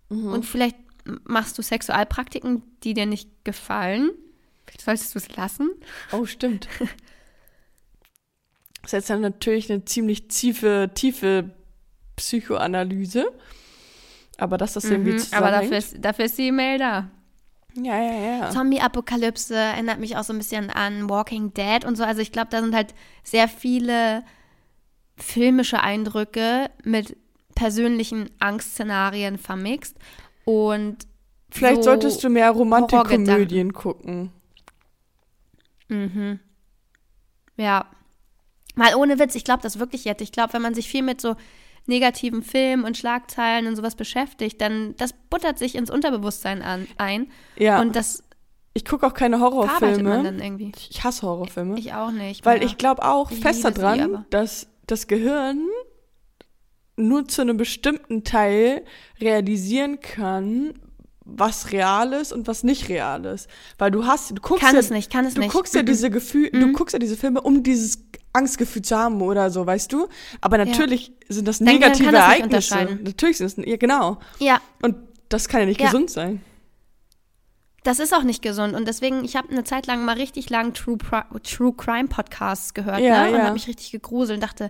Mhm. 0.10 0.34
Und 0.34 0.46
vielleicht 0.46 0.78
machst 1.24 1.58
du 1.58 1.62
Sexualpraktiken, 1.62 2.64
die 2.84 2.94
dir 2.94 3.06
nicht 3.06 3.30
gefallen. 3.46 4.12
Vielleicht 4.72 4.86
solltest 4.86 5.16
du 5.16 5.20
es 5.20 5.36
lassen. 5.36 5.72
Oh, 6.12 6.26
stimmt. 6.26 6.68
das 8.82 8.86
ist 8.86 8.94
jetzt 8.94 9.10
dann 9.10 9.22
natürlich 9.22 9.72
eine 9.72 9.84
ziemlich 9.86 10.28
tiefe, 10.30 10.90
tiefe 10.94 11.52
Psychoanalyse. 12.16 13.32
Aber 14.38 14.58
dass 14.58 14.74
das 14.74 14.86
irgendwie 14.86 15.14
mhm, 15.14 15.24
Aber 15.32 15.52
dafür 15.52 15.78
ist, 15.78 15.98
dafür 16.00 16.26
ist 16.26 16.38
die 16.38 16.48
E-Mail 16.48 16.80
da. 16.80 17.12
Ja, 17.76 18.02
ja, 18.02 18.38
ja. 18.40 18.50
Zombie-Apokalypse 18.50 19.56
erinnert 19.56 20.00
mich 20.00 20.18
auch 20.18 20.24
so 20.24 20.34
ein 20.34 20.38
bisschen 20.38 20.70
an 20.70 21.10
Walking 21.10 21.54
Dead 21.54 21.86
und 21.86 21.96
so. 21.96 22.04
Also 22.04 22.22
ich 22.22 22.32
glaube, 22.32 22.48
da 22.50 22.62
sind 22.62 22.76
halt 22.76 22.94
sehr 23.24 23.48
viele 23.48 24.24
filmische 25.16 25.82
Eindrücke 25.82 26.70
mit 26.84 27.16
persönlichen 27.56 28.30
Angstszenarien 28.40 29.38
vermixt. 29.38 29.98
Und 30.46 30.98
vielleicht 31.50 31.78
so 31.78 31.84
solltest 31.84 32.24
du 32.24 32.30
mehr 32.30 32.52
Romantikkomödien 32.52 33.74
gucken. 33.74 34.32
Mhm. 35.92 36.40
Ja. 37.58 37.86
Mal 38.76 38.96
ohne 38.96 39.20
Witz, 39.20 39.36
ich 39.36 39.44
glaube 39.44 39.62
das 39.62 39.80
wirklich 39.80 40.06
jetzt. 40.06 40.22
Ich 40.22 40.32
glaube, 40.32 40.54
wenn 40.54 40.62
man 40.62 40.74
sich 40.74 40.88
viel 40.88 41.04
mit 41.04 41.22
so 41.22 41.36
negativen 41.86 42.42
Filmen 42.42 42.84
und 42.84 42.98
Schlagzeilen 42.98 43.68
und 43.68 43.76
sowas 43.76 43.96
beschäftigt, 43.96 44.62
dann 44.62 44.96
das 44.98 45.14
buttert 45.30 45.60
sich 45.60 45.76
ins 45.76 45.92
Unterbewusstsein 45.92 46.62
an, 46.62 46.88
ein. 46.98 47.32
Ja. 47.58 47.82
Und 47.82 47.96
das 47.96 48.24
ich 48.74 48.86
gucke 48.86 49.06
auch 49.06 49.14
keine 49.14 49.42
Horrorfilme. 49.42 50.64
Ich 50.90 51.04
hasse 51.04 51.28
Horrorfilme. 51.28 51.78
Ich 51.78 51.94
auch 51.94 52.12
nicht. 52.12 52.46
Weil 52.46 52.64
ich 52.64 52.78
glaube 52.78 53.04
auch 53.04 53.30
ich 53.30 53.42
fest 53.42 53.66
daran, 53.66 54.00
sie, 54.00 54.26
dass 54.30 54.68
das 54.88 55.08
Gehirn 55.08 55.68
nur 56.96 57.28
zu 57.28 57.42
einem 57.42 57.58
bestimmten 57.58 58.24
Teil 58.24 58.86
realisieren 59.20 60.00
kann, 60.00 60.74
was 61.24 61.72
real 61.72 62.14
ist 62.14 62.34
und 62.34 62.48
was 62.48 62.64
nicht 62.64 62.90
real 62.90 63.26
ist. 63.26 63.48
Weil 63.78 63.92
du 63.92 64.06
hast, 64.06 64.32
du 64.32 64.42
guckst 64.42 64.64
kann 64.64 64.74
ja, 64.74 64.80
es 64.80 64.90
nicht, 64.90 65.12
kann 65.12 65.26
es 65.26 65.36
du 65.36 65.42
nicht. 65.42 65.54
guckst 65.54 65.76
ja 65.76 65.84
diese 65.84 66.10
Gefühle, 66.10 66.50
mhm. 66.54 66.60
du 66.60 66.72
guckst 66.74 66.94
ja 66.94 67.00
diese 67.00 67.18
Filme, 67.18 67.42
um 67.42 67.64
dieses 67.64 68.00
Angstgefühl 68.34 68.82
zu 68.82 68.98
haben 68.98 69.22
oder 69.22 69.50
so, 69.52 69.66
weißt 69.66 69.92
du? 69.92 70.08
Aber 70.40 70.58
natürlich 70.58 71.08
ja. 71.08 71.14
sind 71.30 71.48
das 71.48 71.60
negative 71.60 72.12
das 72.12 72.22
Ereignisse. 72.22 73.00
Natürlich 73.04 73.38
sind 73.38 73.58
es, 73.58 73.66
ja, 73.66 73.78
genau. 73.78 74.20
Ja. 74.40 74.60
Und 74.82 74.96
das 75.30 75.48
kann 75.48 75.62
ja 75.62 75.66
nicht 75.68 75.80
ja. 75.80 75.88
gesund 75.88 76.10
sein. 76.10 76.42
Das 77.84 78.00
ist 78.00 78.14
auch 78.14 78.24
nicht 78.24 78.44
gesund 78.44 78.76
und 78.76 78.88
deswegen, 78.88 79.26
ich 79.26 79.36
habe 79.36 79.50
eine 79.50 79.64
Zeit 79.64 79.88
lang 79.88 80.06
mal 80.06 80.16
richtig 80.16 80.52
lang 80.52 80.76
True, 80.76 81.00
True 81.42 81.74
Crime 81.76 82.10
Podcasts 82.10 82.76
gehört 82.76 83.00
ja, 83.00 83.26
ne? 83.26 83.32
und 83.32 83.42
habe 83.42 83.54
mich 83.54 83.68
richtig 83.68 83.92
gegruselt 83.92 84.38
und 84.38 84.44
dachte, 84.44 84.70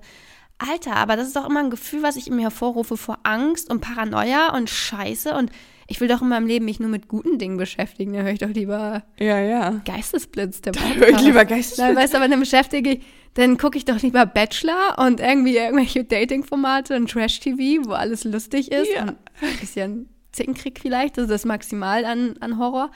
Alter, 0.58 0.96
aber 0.96 1.17
das 1.17 1.27
ist 1.27 1.36
doch 1.36 1.50
immer 1.50 1.60
ein 1.60 1.72
Gefühl, 1.72 2.03
was 2.03 2.15
ich 2.15 2.27
in 2.27 2.38
mir 2.38 2.43
hervorrufe 2.43 2.96
vor 2.96 3.20
Angst 3.24 3.70
und 3.70 3.81
Paranoia 3.81 4.55
und 4.55 4.70
Scheiße 4.70 5.34
und 5.36 5.51
ich 5.92 6.00
will 6.00 6.08
doch 6.08 6.22
in 6.22 6.30
meinem 6.30 6.48
Leben 6.48 6.64
mich 6.64 6.80
nur 6.80 6.90
mit 6.90 7.10
guten 7.10 7.38
Dingen 7.38 7.58
beschäftigen. 7.58 8.14
Da 8.14 8.22
höre 8.22 8.32
ich 8.32 8.40
doch 8.40 8.50
lieber 8.50 9.04
ja, 9.20 9.40
ja. 9.42 9.82
Geistesblitz. 9.84 10.62
Der 10.62 10.72
da 10.72 10.80
höre 10.80 11.10
ich 11.10 11.22
lieber 11.22 11.44
Geistesblitz. 11.44 11.86
Dann, 11.86 11.96
weißt 11.98 12.14
du, 12.14 12.18
aber 12.18 12.30
dann 12.30 12.40
beschäftige 12.40 12.92
ich, 12.92 13.04
dann 13.34 13.58
gucke 13.58 13.78
ich 13.78 13.84
doch 13.84 14.02
lieber 14.02 14.26
Bachelor 14.26 14.98
und 15.00 15.20
irgendwie 15.20 15.58
irgendwelche 15.58 16.06
Dating-Formate 16.06 16.96
und 16.96 17.12
Trash-TV, 17.12 17.86
wo 17.90 17.92
alles 17.92 18.24
lustig 18.24 18.72
ist 18.72 18.90
ja. 18.96 19.02
und 19.02 19.10
ein 19.42 19.60
bisschen 19.60 20.10
Zickenkrieg 20.32 20.80
vielleicht. 20.82 21.18
Das 21.18 21.26
ist 21.26 21.32
das 21.32 21.46
Maximal 21.46 22.06
an, 22.06 22.38
an 22.40 22.58
Horror. 22.58 22.90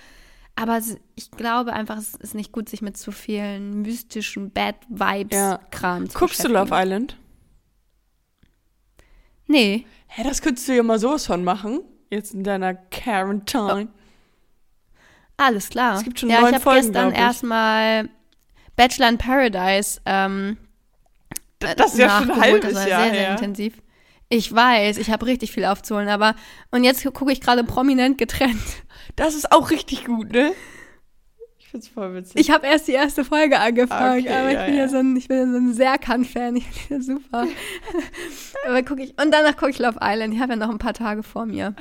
Aber 0.55 0.79
ich 1.15 1.31
glaube 1.31 1.73
einfach, 1.73 1.97
es 1.97 2.15
ist 2.15 2.33
nicht 2.33 2.53
gut, 2.53 2.69
sich 2.69 2.81
mit 2.81 2.95
zu 2.95 3.11
vielen 3.11 3.81
mystischen 3.81 4.51
Bad 4.51 4.77
Vibes-Kram 4.87 6.03
ja. 6.03 6.09
zu 6.09 6.17
Guckst 6.17 6.45
du 6.45 6.47
Love 6.47 6.69
Island? 6.71 7.17
Nee. 9.47 9.85
Hä, 10.07 10.23
das 10.23 10.41
könntest 10.41 10.69
du 10.69 10.75
ja 10.75 10.81
mal 10.81 10.97
sowas 10.97 11.25
von 11.25 11.43
machen. 11.43 11.81
Jetzt 12.09 12.33
in 12.33 12.43
deiner 12.43 12.75
Quarantine. 12.75 13.87
Oh. 13.87 13.99
Alles 15.37 15.69
klar. 15.69 15.97
Es 15.97 16.03
gibt 16.03 16.19
schon 16.19 16.29
ja, 16.29 16.41
neun 16.41 16.55
ich 16.55 16.65
habe 16.65 16.75
gestern 16.75 17.11
erstmal 17.11 18.09
Bachelor 18.75 19.09
in 19.09 19.17
Paradise. 19.17 20.01
Ähm, 20.05 20.57
das 21.59 21.93
ist 21.93 21.99
ja 21.99 22.19
schon 22.19 22.31
ein 22.31 22.41
halbes 22.41 22.73
das 22.73 22.75
war 22.75 22.87
Jahr 22.87 23.03
sehr, 23.03 23.13
sehr 23.13 23.31
intensiv. 23.31 23.81
Ich 24.29 24.53
weiß, 24.53 24.97
ich 24.97 25.11
habe 25.11 25.25
richtig 25.25 25.51
viel 25.51 25.65
aufzuholen, 25.65 26.09
aber 26.09 26.35
und 26.71 26.83
jetzt 26.83 27.03
gucke 27.13 27.31
ich 27.31 27.41
gerade 27.41 27.63
prominent 27.63 28.17
getrennt. 28.17 28.61
Das 29.15 29.35
ist 29.35 29.51
auch 29.51 29.69
richtig 29.69 30.05
gut, 30.05 30.31
ne? 30.31 30.53
Ich 31.75 31.81
find's 31.81 31.87
voll 31.89 32.15
witzig. 32.15 32.39
Ich 32.39 32.51
habe 32.51 32.65
erst 32.67 32.87
die 32.87 32.93
erste 32.93 33.25
Folge 33.25 33.59
angefangen, 33.59 34.19
okay, 34.19 34.33
aber 34.33 34.49
ich 34.49 34.55
ja, 34.55 34.65
bin 34.65 34.75
ja, 34.75 34.81
ja 34.81 34.87
so 34.87 34.97
ein, 34.97 35.15
ich 35.15 35.27
bin 35.27 35.37
ja 35.37 35.45
so 35.45 35.57
ein 35.57 35.73
Serkan-Fan. 35.73 36.55
Ich 36.55 36.65
finde 36.65 36.97
das 36.97 37.05
super. 37.05 37.47
aber 38.67 38.83
gucke 38.83 39.03
ich 39.03 39.09
und 39.21 39.31
danach 39.31 39.57
gucke 39.57 39.71
ich 39.71 39.79
Love 39.79 39.99
Island. 40.01 40.33
Ich 40.33 40.39
habe 40.39 40.53
ja 40.53 40.55
noch 40.55 40.69
ein 40.69 40.77
paar 40.77 40.93
Tage 40.93 41.23
vor 41.23 41.45
mir. 41.45 41.75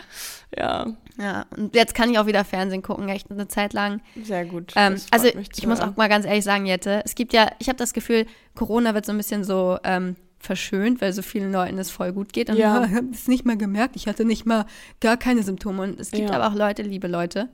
Ja. 0.57 0.87
Ja, 1.17 1.47
und 1.57 1.77
jetzt 1.77 1.95
kann 1.95 2.11
ich 2.11 2.19
auch 2.19 2.27
wieder 2.27 2.45
Fernsehen 2.45 2.83
gucken, 2.83 3.09
echt 3.09 3.31
eine 3.31 3.47
Zeit 3.47 3.73
lang. 3.73 4.01
Sehr 4.21 4.45
gut. 4.45 4.73
Ähm, 4.75 4.97
also 5.13 5.29
ich 5.29 5.67
muss 5.67 5.81
auch 5.81 5.97
mal 5.97 6.09
ganz 6.09 6.27
ehrlich 6.27 6.43
sagen, 6.43 6.67
Jette, 6.67 7.03
es 7.05 7.15
gibt 7.15 7.33
ja, 7.33 7.53
ich 7.61 7.69
habe 7.69 7.77
das 7.77 7.93
Gefühl, 7.93 8.27
Corona 8.57 8.95
wird 8.95 9.07
so 9.07 9.13
ein 9.13 9.17
bisschen 9.17 9.45
so 9.45 9.79
ähm, 9.85 10.17
verschönt, 10.41 11.01
weil 11.01 11.13
so 11.13 11.23
vielen 11.23 11.53
Leuten 11.53 11.79
es 11.79 11.91
voll 11.91 12.13
gut 12.13 12.33
geht. 12.33 12.51
Und 12.51 12.57
ja. 12.57 12.85
ich 12.85 12.95
habe 12.95 13.11
es 13.13 13.29
nicht 13.29 13.45
mal 13.45 13.57
gemerkt. 13.57 13.95
Ich 13.95 14.09
hatte 14.09 14.25
nicht 14.25 14.45
mal 14.45 14.67
gar 15.01 15.17
keine 15.17 15.45
Symptome. 15.45 15.85
Und 15.85 16.01
es 16.01 16.11
gibt 16.11 16.31
ja. 16.31 16.35
aber 16.35 16.49
auch 16.49 16.55
Leute, 16.59 16.83
liebe 16.83 17.07
Leute, 17.07 17.49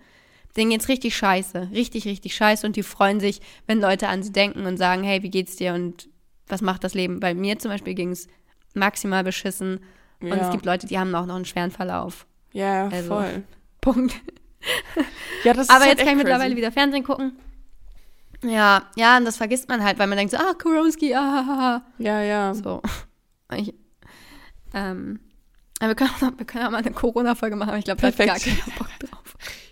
denen 0.57 0.71
geht's 0.71 0.89
richtig 0.89 1.17
scheiße. 1.17 1.71
Richtig, 1.73 2.07
richtig 2.07 2.35
scheiße. 2.35 2.67
Und 2.67 2.77
die 2.77 2.83
freuen 2.83 3.21
sich, 3.21 3.41
wenn 3.67 3.81
Leute 3.81 4.09
an 4.09 4.23
sie 4.23 4.33
denken 4.33 4.67
und 4.67 4.77
sagen, 4.77 5.03
hey, 5.03 5.23
wie 5.23 5.31
geht's 5.31 5.57
dir 5.57 5.75
und 5.75 6.09
was 6.49 6.61
macht 6.61 6.85
das 6.85 6.95
Leben? 6.95 7.21
Bei 7.21 7.35
mir 7.35 7.59
zum 7.59 7.71
Beispiel 7.71 7.95
ging 7.95 8.11
es 8.11 8.27
maximal 8.75 9.25
beschissen. 9.25 9.81
Ja. 10.21 10.35
Und 10.35 10.41
es 10.41 10.51
gibt 10.51 10.67
Leute, 10.67 10.87
die 10.87 10.99
haben 10.99 11.15
auch 11.15 11.27
noch 11.27 11.37
einen 11.37 11.45
schweren 11.45 11.71
Verlauf. 11.71 12.27
Ja, 12.53 12.89
also, 12.89 13.09
voll. 13.09 13.43
Punkt. 13.81 14.15
Ja, 15.45 15.55
das 15.55 15.63
ist 15.63 15.71
Aber 15.71 15.81
halt 15.85 15.99
jetzt 15.99 16.05
kann 16.05 16.19
ich 16.19 16.23
mittlerweile 16.23 16.57
wieder 16.57 16.73
Fernsehen 16.73 17.05
gucken. 17.05 17.39
Ja, 18.43 18.85
ja, 18.97 19.17
und 19.17 19.25
das 19.25 19.37
vergisst 19.37 19.69
man 19.69 19.83
halt, 19.85 19.99
weil 19.99 20.07
man 20.07 20.19
denkt 20.19 20.33
so, 20.33 20.39
ah, 20.39 20.55
Koronski, 20.55 21.15
ah, 21.15 21.83
Ja, 21.99 22.23
ja. 22.23 22.55
So. 22.55 22.83
Ich, 23.53 23.75
ähm, 24.75 25.19
wir 25.81 25.95
können, 25.97 26.11
auch, 26.11 26.39
wir 26.39 26.47
können 26.47 26.67
auch 26.67 26.71
mal 26.71 26.77
eine 26.79 26.93
Corona-Folge 26.93 27.57
machen, 27.57 27.71
aber 27.71 27.79
ich 27.79 27.85
glaube, 27.85 28.01
da 28.01 28.07
hat 28.07 28.17
gar 28.17 28.39
keiner 28.39 28.79
Bock. 28.79 28.89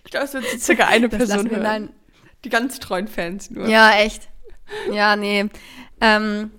Ich 0.09 0.11
glaube, 0.11 0.25
es 0.25 0.33
wird 0.33 0.43
circa 0.59 0.87
eine 0.87 1.07
Person 1.07 1.51
hören. 1.51 1.63
Dann, 1.63 1.89
Die 2.43 2.49
ganz 2.49 2.79
treuen 2.79 3.07
Fans 3.07 3.51
nur. 3.51 3.67
Ja, 3.67 3.91
echt. 3.91 4.27
Ja, 4.91 5.15
nee. 5.15 5.45
Ähm, 6.01 6.49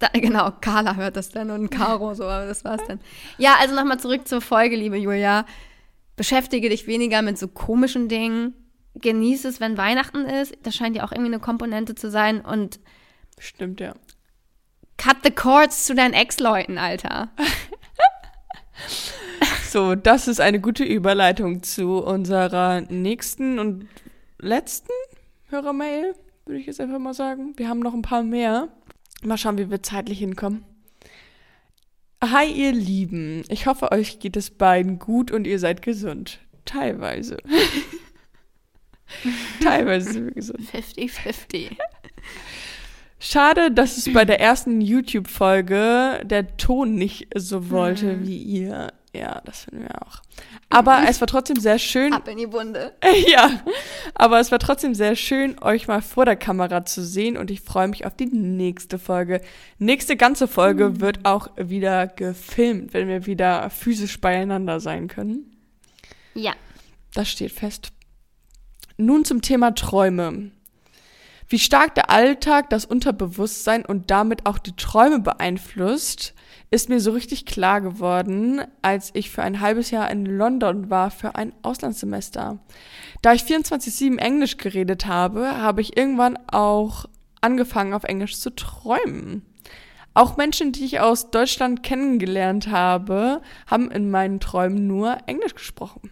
da, 0.00 0.08
genau, 0.14 0.50
Carla 0.60 0.96
hört 0.96 1.14
das 1.14 1.28
dann 1.28 1.52
und 1.52 1.70
Caro 1.70 2.14
so, 2.14 2.24
aber 2.24 2.46
das 2.46 2.64
war's 2.64 2.82
dann. 2.88 2.98
Ja, 3.36 3.54
also 3.60 3.76
nochmal 3.76 4.00
zurück 4.00 4.26
zur 4.26 4.40
Folge, 4.40 4.74
liebe 4.74 4.96
Julia. 4.96 5.46
Beschäftige 6.16 6.70
dich 6.70 6.88
weniger 6.88 7.22
mit 7.22 7.38
so 7.38 7.46
komischen 7.46 8.08
Dingen 8.08 8.54
genieße 8.96 9.46
es, 9.46 9.60
wenn 9.60 9.78
Weihnachten 9.78 10.24
ist. 10.24 10.58
Das 10.64 10.74
scheint 10.74 10.96
ja 10.96 11.04
auch 11.04 11.12
irgendwie 11.12 11.30
eine 11.30 11.38
Komponente 11.38 11.94
zu 11.94 12.10
sein. 12.10 12.40
Und 12.40 12.80
Stimmt, 13.38 13.78
ja. 13.78 13.94
Cut 14.96 15.18
the 15.22 15.30
cords 15.30 15.86
zu 15.86 15.94
deinen 15.94 16.14
Ex-Leuten, 16.14 16.78
Alter. 16.78 17.28
so, 19.68 19.94
das 19.94 20.28
ist 20.28 20.40
eine 20.40 20.60
gute 20.60 20.84
Überleitung 20.84 21.62
zu 21.62 22.02
unserer 22.04 22.80
nächsten 22.82 23.58
und 23.58 23.86
letzten 24.38 24.92
Hörermail, 25.48 26.14
würde 26.46 26.60
ich 26.60 26.66
jetzt 26.66 26.80
einfach 26.80 26.98
mal 26.98 27.14
sagen. 27.14 27.54
Wir 27.56 27.68
haben 27.68 27.80
noch 27.80 27.94
ein 27.94 28.02
paar 28.02 28.22
mehr. 28.22 28.68
Mal 29.22 29.38
schauen, 29.38 29.58
wie 29.58 29.70
wir 29.70 29.82
zeitlich 29.82 30.18
hinkommen. 30.18 30.64
Hi, 32.22 32.50
ihr 32.50 32.72
Lieben. 32.72 33.44
Ich 33.48 33.66
hoffe, 33.66 33.92
euch 33.92 34.18
geht 34.18 34.36
es 34.36 34.50
beiden 34.50 34.98
gut 34.98 35.30
und 35.30 35.46
ihr 35.46 35.58
seid 35.58 35.82
gesund. 35.82 36.40
Teilweise. 36.64 37.36
Teilweise 39.62 40.12
sind 40.12 40.26
wir 40.26 40.32
gesund. 40.32 40.60
50-50. 40.60 41.76
Schade, 43.20 43.70
dass 43.72 43.96
es 43.96 44.12
bei 44.12 44.24
der 44.24 44.40
ersten 44.40 44.80
YouTube-Folge 44.80 46.22
der 46.24 46.56
Ton 46.56 46.94
nicht 46.94 47.28
so 47.34 47.70
wollte 47.70 48.12
hm. 48.12 48.26
wie 48.26 48.38
ihr. 48.38 48.92
Ja, 49.18 49.40
das 49.44 49.64
finden 49.64 49.82
wir 49.84 50.02
auch. 50.02 50.22
Aber 50.68 51.02
es 51.08 51.20
war 51.20 51.26
trotzdem 51.26 51.56
sehr 51.56 51.80
schön. 51.80 52.12
Ab 52.12 52.28
in 52.28 52.38
die 52.38 52.52
Wunde. 52.52 52.92
ja, 53.26 53.60
aber 54.14 54.38
es 54.38 54.52
war 54.52 54.60
trotzdem 54.60 54.94
sehr 54.94 55.16
schön, 55.16 55.60
euch 55.60 55.88
mal 55.88 56.02
vor 56.02 56.24
der 56.24 56.36
Kamera 56.36 56.84
zu 56.84 57.02
sehen 57.04 57.36
und 57.36 57.50
ich 57.50 57.62
freue 57.62 57.88
mich 57.88 58.06
auf 58.06 58.14
die 58.14 58.26
nächste 58.26 58.98
Folge. 58.98 59.40
Nächste 59.78 60.16
ganze 60.16 60.46
Folge 60.46 60.90
mhm. 60.90 61.00
wird 61.00 61.24
auch 61.24 61.48
wieder 61.56 62.06
gefilmt, 62.06 62.94
wenn 62.94 63.08
wir 63.08 63.26
wieder 63.26 63.70
physisch 63.70 64.20
beieinander 64.20 64.78
sein 64.78 65.08
können. 65.08 65.56
Ja. 66.34 66.52
Das 67.12 67.28
steht 67.28 67.52
fest. 67.52 67.90
Nun 68.98 69.24
zum 69.24 69.42
Thema 69.42 69.74
Träume. 69.74 70.52
Wie 71.50 71.58
stark 71.58 71.94
der 71.94 72.10
Alltag 72.10 72.68
das 72.68 72.84
Unterbewusstsein 72.84 73.86
und 73.86 74.10
damit 74.10 74.44
auch 74.44 74.58
die 74.58 74.76
Träume 74.76 75.20
beeinflusst, 75.20 76.34
ist 76.70 76.90
mir 76.90 77.00
so 77.00 77.12
richtig 77.12 77.46
klar 77.46 77.80
geworden, 77.80 78.60
als 78.82 79.10
ich 79.14 79.30
für 79.30 79.42
ein 79.42 79.60
halbes 79.60 79.90
Jahr 79.90 80.10
in 80.10 80.26
London 80.26 80.90
war 80.90 81.10
für 81.10 81.36
ein 81.36 81.54
Auslandssemester. 81.62 82.58
Da 83.22 83.32
ich 83.32 83.44
24-7 83.44 84.18
Englisch 84.18 84.58
geredet 84.58 85.06
habe, 85.06 85.62
habe 85.62 85.80
ich 85.80 85.96
irgendwann 85.96 86.38
auch 86.48 87.06
angefangen, 87.40 87.94
auf 87.94 88.04
Englisch 88.04 88.38
zu 88.38 88.54
träumen. 88.54 89.46
Auch 90.12 90.36
Menschen, 90.36 90.72
die 90.72 90.84
ich 90.84 91.00
aus 91.00 91.30
Deutschland 91.30 91.82
kennengelernt 91.82 92.68
habe, 92.68 93.40
haben 93.66 93.90
in 93.90 94.10
meinen 94.10 94.40
Träumen 94.40 94.86
nur 94.86 95.16
Englisch 95.26 95.54
gesprochen. 95.54 96.10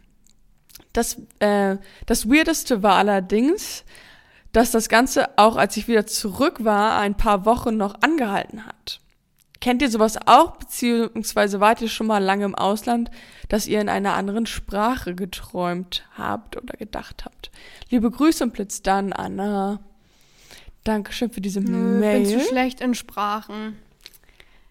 Das, 0.94 1.20
äh, 1.40 1.76
das 2.06 2.30
Weirdeste 2.30 2.82
war 2.82 2.94
allerdings, 2.94 3.84
dass 4.56 4.70
das 4.70 4.88
Ganze 4.88 5.38
auch, 5.38 5.56
als 5.56 5.76
ich 5.76 5.86
wieder 5.86 6.06
zurück 6.06 6.64
war, 6.64 6.98
ein 6.98 7.14
paar 7.14 7.44
Wochen 7.44 7.76
noch 7.76 8.00
angehalten 8.00 8.64
hat. 8.64 9.00
Kennt 9.60 9.82
ihr 9.82 9.90
sowas 9.90 10.18
auch, 10.26 10.56
beziehungsweise 10.56 11.60
wart 11.60 11.82
ihr 11.82 11.90
schon 11.90 12.06
mal 12.06 12.24
lange 12.24 12.46
im 12.46 12.54
Ausland, 12.54 13.10
dass 13.50 13.66
ihr 13.66 13.82
in 13.82 13.90
einer 13.90 14.14
anderen 14.14 14.46
Sprache 14.46 15.14
geträumt 15.14 16.06
habt 16.16 16.56
oder 16.56 16.74
gedacht 16.78 17.26
habt? 17.26 17.50
Liebe 17.90 18.10
Grüße 18.10 18.44
und 18.44 18.54
Blitz 18.54 18.80
dann, 18.80 19.12
Anna. 19.12 19.80
Dankeschön 20.84 21.30
für 21.30 21.42
diese 21.42 21.60
Nö, 21.60 21.98
Mail. 22.00 22.22
Ich 22.22 22.30
bin 22.30 22.40
zu 22.40 22.46
schlecht 22.46 22.80
in 22.80 22.94
Sprachen. 22.94 23.76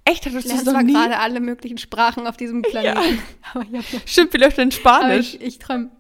Echt? 0.03 0.25
Hattest 0.25 0.51
du 0.51 0.63
zwar 0.63 0.83
gerade 0.83 1.19
alle 1.19 1.39
möglichen 1.39 1.77
Sprachen 1.77 2.25
auf 2.25 2.37
diesem 2.37 2.63
Planeten. 2.63 3.19
Ja. 3.71 3.81
Stimmt, 4.05 4.33
wie 4.33 4.37
läuft 4.37 4.57
denn 4.57 4.71
Spanisch? 4.71 5.03
Aber 5.03 5.19
ich, 5.19 5.41
ich 5.41 5.59
träume 5.59 5.91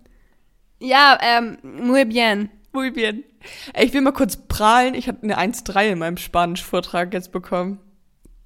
ja, 0.79 1.17
ähm, 1.21 1.57
muy 1.61 2.03
bien. 2.05 2.49
Muy 2.73 2.91
bien. 2.91 3.23
Ey, 3.73 3.85
ich 3.85 3.93
will 3.93 4.01
mal 4.01 4.11
kurz 4.11 4.37
prahlen. 4.37 4.93
Ich 4.93 5.07
hatte 5.07 5.23
eine 5.23 5.37
1-3 5.37 5.91
in 5.91 5.99
meinem 5.99 6.17
Spanisch-Vortrag 6.17 7.13
jetzt 7.13 7.31
bekommen. 7.31 7.79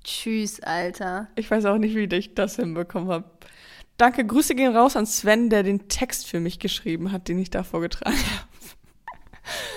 Tschüss, 0.04 0.60
Alter. 0.62 1.28
Ich 1.36 1.50
weiß 1.50 1.66
auch 1.66 1.78
nicht, 1.78 1.96
wie 1.96 2.14
ich 2.16 2.36
das 2.36 2.56
hinbekommen 2.56 3.10
habe. 3.10 3.26
Danke, 3.98 4.26
Grüße 4.26 4.56
gehen 4.56 4.76
raus 4.76 4.96
an 4.96 5.06
Sven, 5.06 5.50
der 5.50 5.64
den 5.64 5.90
Text 5.90 6.28
für 6.28 6.40
mich 6.40 6.60
geschrieben 6.60 7.12
hat, 7.12 7.28
den 7.28 7.38
ich 7.38 7.50
da 7.50 7.64
vorgetragen 7.64 8.16
habe. 8.16 8.50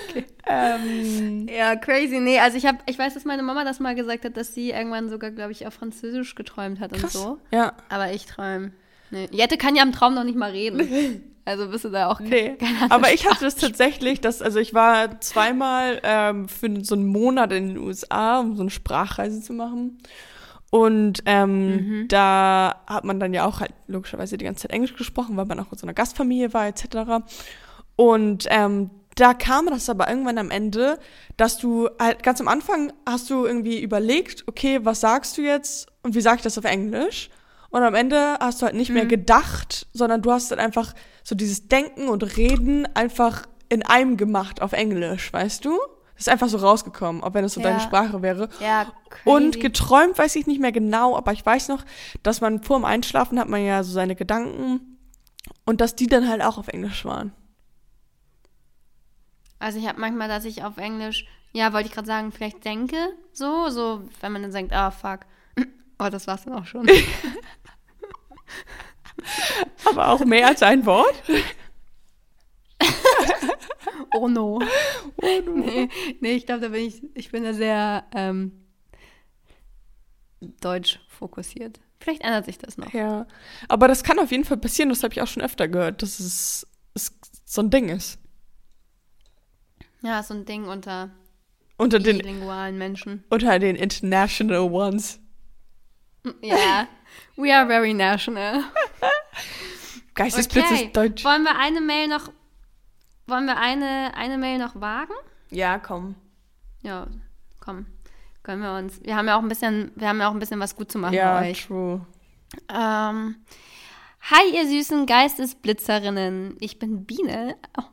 Okay. 0.09 0.25
Ähm, 0.45 1.47
ja, 1.47 1.75
crazy. 1.75 2.19
Nee, 2.19 2.39
also 2.39 2.57
ich 2.57 2.65
habe, 2.65 2.77
ich 2.85 2.97
weiß, 2.97 3.15
dass 3.15 3.25
meine 3.25 3.43
Mama 3.43 3.63
das 3.63 3.79
mal 3.79 3.95
gesagt 3.95 4.23
hat, 4.23 4.37
dass 4.37 4.53
sie 4.53 4.69
irgendwann 4.69 5.09
sogar, 5.09 5.31
glaube 5.31 5.51
ich, 5.51 5.65
auf 5.65 5.73
Französisch 5.73 6.35
geträumt 6.35 6.79
hat 6.79 6.93
Krass. 6.93 7.15
und 7.15 7.21
so. 7.21 7.39
Ja. 7.51 7.73
Aber 7.89 8.11
ich 8.13 8.25
träume. 8.25 8.71
Nee. 9.11 9.27
Jette 9.31 9.57
kann 9.57 9.75
ja 9.75 9.83
im 9.83 9.91
Traum 9.91 10.13
noch 10.15 10.23
nicht 10.23 10.37
mal 10.37 10.51
reden. 10.51 11.23
Also 11.45 11.67
bist 11.67 11.83
du 11.83 11.89
da 11.89 12.09
auch 12.09 12.19
Nee, 12.19 12.57
aber 12.89 13.13
ich 13.13 13.29
hatte 13.29 13.43
das 13.43 13.55
tatsächlich, 13.55 14.21
dass, 14.21 14.41
also 14.41 14.59
ich 14.59 14.73
war 14.73 15.19
zweimal 15.19 15.99
ähm, 16.03 16.47
für 16.47 16.83
so 16.83 16.95
einen 16.95 17.07
Monat 17.07 17.51
in 17.51 17.69
den 17.69 17.77
USA, 17.77 18.39
um 18.39 18.55
so 18.55 18.61
eine 18.61 18.69
Sprachreise 18.69 19.41
zu 19.41 19.53
machen. 19.53 19.99
Und 20.69 21.21
ähm, 21.25 21.75
mhm. 21.75 22.07
da 22.07 22.81
hat 22.87 23.03
man 23.03 23.19
dann 23.19 23.33
ja 23.33 23.45
auch 23.45 23.59
halt 23.59 23.73
logischerweise 23.87 24.37
die 24.37 24.45
ganze 24.45 24.63
Zeit 24.63 24.71
Englisch 24.71 24.95
gesprochen, 24.95 25.37
weil 25.37 25.45
man 25.45 25.59
auch 25.59 25.71
in 25.71 25.77
so 25.77 25.85
einer 25.85 25.93
Gastfamilie 25.93 26.53
war, 26.53 26.65
etc. 26.65 27.23
Und 27.95 28.47
ähm, 28.49 28.89
da 29.15 29.33
kam 29.33 29.67
das 29.67 29.89
aber 29.89 30.09
irgendwann 30.09 30.37
am 30.39 30.49
Ende, 30.49 30.97
dass 31.37 31.57
du 31.57 31.89
halt 31.99 32.23
ganz 32.23 32.41
am 32.41 32.47
Anfang 32.47 32.91
hast 33.05 33.29
du 33.29 33.45
irgendwie 33.45 33.81
überlegt, 33.81 34.45
okay, 34.47 34.79
was 34.83 35.01
sagst 35.01 35.37
du 35.37 35.41
jetzt 35.41 35.87
und 36.01 36.15
wie 36.15 36.21
sag 36.21 36.37
ich 36.37 36.41
das 36.41 36.57
auf 36.57 36.65
Englisch? 36.65 37.29
Und 37.73 37.81
am 37.81 37.95
Ende 37.95 38.37
hast 38.39 38.61
du 38.61 38.67
halt 38.67 38.75
nicht 38.75 38.89
mhm. 38.89 38.95
mehr 38.97 39.05
gedacht, 39.07 39.87
sondern 39.93 40.21
du 40.21 40.31
hast 40.31 40.51
dann 40.51 40.59
einfach 40.59 40.93
so 41.23 41.33
dieses 41.33 41.69
Denken 41.69 42.07
und 42.07 42.37
Reden 42.37 42.85
einfach 42.95 43.47
in 43.67 43.81
einem 43.81 44.15
gemacht 44.15 44.61
auf 44.61 44.73
Englisch, 44.73 45.33
weißt 45.33 45.65
du? 45.65 45.79
Das 46.13 46.27
ist 46.27 46.29
einfach 46.29 46.49
so 46.49 46.57
rausgekommen, 46.57 47.23
auch 47.23 47.33
wenn 47.33 47.43
es 47.43 47.55
so 47.55 47.61
ja. 47.61 47.69
deine 47.69 47.79
Sprache 47.79 48.21
wäre. 48.21 48.47
Ja, 48.59 48.93
crazy. 49.09 49.27
Und 49.27 49.59
geträumt 49.59 50.19
weiß 50.19 50.35
ich 50.35 50.45
nicht 50.45 50.61
mehr 50.61 50.71
genau, 50.71 51.17
aber 51.17 51.33
ich 51.33 51.43
weiß 51.43 51.69
noch, 51.69 51.83
dass 52.21 52.41
man 52.41 52.61
vor 52.61 52.77
dem 52.77 52.85
Einschlafen 52.85 53.39
hat 53.39 53.49
man 53.49 53.65
ja 53.65 53.81
so 53.81 53.91
seine 53.91 54.15
Gedanken 54.15 54.99
und 55.65 55.81
dass 55.81 55.95
die 55.95 56.05
dann 56.05 56.29
halt 56.29 56.43
auch 56.43 56.59
auf 56.59 56.67
Englisch 56.67 57.05
waren. 57.05 57.33
Also 59.57 59.79
ich 59.79 59.87
habe 59.87 59.99
manchmal, 59.99 60.27
dass 60.27 60.45
ich 60.45 60.63
auf 60.63 60.77
Englisch, 60.77 61.25
ja, 61.53 61.73
wollte 61.73 61.87
ich 61.87 61.93
gerade 61.95 62.05
sagen, 62.05 62.31
vielleicht 62.31 62.63
denke, 62.65 62.97
so, 63.31 63.69
so, 63.69 64.03
wenn 64.21 64.31
man 64.31 64.43
dann 64.43 64.51
denkt, 64.51 64.73
ah, 64.73 64.91
fuck. 64.91 65.21
Oh, 65.99 66.09
das 66.09 66.27
war's 66.27 66.43
dann 66.43 66.53
auch 66.53 66.65
schon. 66.65 66.87
Aber 69.85 70.09
auch 70.09 70.25
mehr 70.25 70.47
als 70.47 70.63
ein 70.63 70.85
Wort? 70.85 71.23
oh 74.15 74.27
no. 74.27 74.59
Oh 75.17 75.41
no. 75.45 75.51
Nee, 75.57 75.89
nee 76.19 76.33
ich 76.33 76.45
glaube, 76.45 76.61
da 76.61 76.69
bin 76.69 76.85
ich, 76.85 77.01
ich 77.13 77.31
bin 77.31 77.43
da 77.43 77.53
sehr 77.53 78.05
ähm, 78.13 78.63
deutsch 80.61 80.99
fokussiert. 81.07 81.79
Vielleicht 81.99 82.21
ändert 82.21 82.45
sich 82.45 82.57
das 82.57 82.77
noch. 82.77 82.91
Ja, 82.93 83.27
aber 83.69 83.87
das 83.87 84.03
kann 84.03 84.19
auf 84.19 84.31
jeden 84.31 84.43
Fall 84.43 84.57
passieren, 84.57 84.89
das 84.89 85.03
habe 85.03 85.13
ich 85.13 85.21
auch 85.21 85.27
schon 85.27 85.43
öfter 85.43 85.69
gehört, 85.69 86.01
dass 86.01 86.19
es, 86.19 86.67
es 86.93 87.17
so 87.45 87.61
ein 87.61 87.69
Ding 87.69 87.87
ist. 87.89 88.19
Ja, 90.01 90.21
so 90.21 90.33
ein 90.33 90.43
Ding 90.43 90.65
unter, 90.65 91.11
unter 91.77 91.99
den 91.99 92.19
lingualen 92.19 92.77
Menschen. 92.77 93.23
Unter 93.29 93.57
den 93.57 93.77
international 93.77 94.69
ones. 94.69 95.19
Ja, 96.41 96.87
we 97.35 97.53
are 97.53 97.67
very 97.67 97.93
national. 97.93 98.63
Geistesblitz 100.15 100.65
okay. 100.65 100.85
ist 100.85 100.95
deutsch. 100.95 101.23
Wollen 101.23 101.43
wir 101.43 101.57
eine 101.57 101.81
Mail 101.81 102.07
noch 102.07 102.29
wollen 103.25 103.45
wir 103.45 103.57
eine, 103.57 104.11
eine 104.15 104.37
Mail 104.37 104.57
noch 104.59 104.79
wagen? 104.79 105.13
Ja, 105.49 105.79
komm. 105.79 106.15
Ja, 106.81 107.07
komm. 107.59 107.85
Können 108.43 108.61
wir 108.61 108.73
uns. 108.73 109.01
Wir 109.03 109.15
haben 109.15 109.27
ja 109.27 109.37
auch 109.37 109.41
ein 109.41 109.47
bisschen, 109.47 109.91
wir 109.95 110.09
haben 110.09 110.19
ja 110.19 110.27
auch 110.27 110.33
ein 110.33 110.39
bisschen 110.39 110.59
was 110.59 110.75
gut 110.75 110.91
zu 110.91 110.97
machen 110.97 111.13
ja, 111.13 111.39
bei 111.39 111.51
euch. 111.51 111.65
True. 111.65 112.05
Ähm, 112.69 113.35
Hi, 114.29 114.55
ihr 114.55 114.65
süßen 114.65 115.05
Geistesblitzerinnen. 115.05 116.55
Ich 116.61 116.79
bin 116.79 117.05
Biene. 117.05 117.57
Oh, 117.77 117.83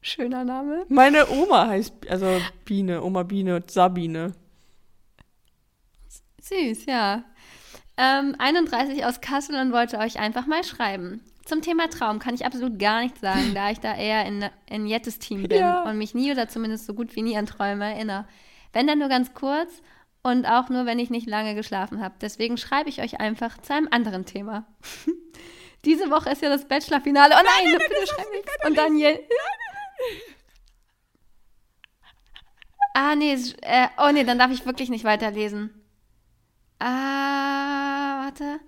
schöner 0.00 0.44
Name. 0.44 0.84
Meine 0.88 1.28
Oma 1.28 1.66
heißt, 1.66 2.08
also 2.08 2.40
Biene, 2.64 3.02
Oma 3.02 3.24
Biene, 3.24 3.62
Sabine. 3.66 4.34
Süß, 6.40 6.86
ja. 6.86 7.24
Ähm, 8.02 8.34
31 8.38 9.04
aus 9.04 9.20
Kassel 9.20 9.60
und 9.60 9.72
wollte 9.72 9.98
euch 9.98 10.18
einfach 10.18 10.46
mal 10.46 10.64
schreiben. 10.64 11.22
Zum 11.44 11.60
Thema 11.60 11.90
Traum 11.90 12.18
kann 12.18 12.34
ich 12.34 12.46
absolut 12.46 12.78
gar 12.78 13.02
nichts 13.02 13.20
sagen, 13.20 13.52
da 13.54 13.70
ich 13.70 13.78
da 13.78 13.94
eher 13.94 14.24
in, 14.24 14.46
in 14.70 14.86
Jettes 14.86 15.18
Team 15.18 15.42
bin 15.42 15.60
ja. 15.60 15.82
und 15.82 15.98
mich 15.98 16.14
nie 16.14 16.32
oder 16.32 16.48
zumindest 16.48 16.86
so 16.86 16.94
gut 16.94 17.14
wie 17.14 17.20
nie 17.20 17.36
an 17.36 17.44
Träume 17.44 17.92
erinnere. 17.92 18.26
Wenn 18.72 18.86
dann 18.86 19.00
nur 19.00 19.08
ganz 19.08 19.34
kurz 19.34 19.82
und 20.22 20.46
auch 20.46 20.70
nur, 20.70 20.86
wenn 20.86 20.98
ich 20.98 21.10
nicht 21.10 21.28
lange 21.28 21.54
geschlafen 21.54 22.00
habe. 22.00 22.14
Deswegen 22.22 22.56
schreibe 22.56 22.88
ich 22.88 23.02
euch 23.02 23.20
einfach 23.20 23.58
zu 23.58 23.74
einem 23.74 23.88
anderen 23.90 24.24
Thema. 24.24 24.66
Diese 25.84 26.10
Woche 26.10 26.30
ist 26.30 26.40
ja 26.40 26.48
das 26.48 26.68
Bachelor-Finale. 26.68 27.34
Oh 27.34 27.42
nein, 27.42 27.64
nein, 27.64 27.76
nein 27.78 27.88
bitte 27.88 28.06
schreib 28.06 28.30
nichts. 28.32 28.66
Und 28.66 28.78
Daniel. 28.78 29.20
Ah, 32.94 33.14
nee, 33.14 33.36
äh, 33.60 33.88
oh 33.98 34.10
nee, 34.10 34.24
dann 34.24 34.38
darf 34.38 34.50
ich 34.50 34.64
wirklich 34.64 34.88
nicht 34.88 35.04
weiterlesen. 35.04 35.79
Ah, 36.80 38.24
warte. 38.24 38.58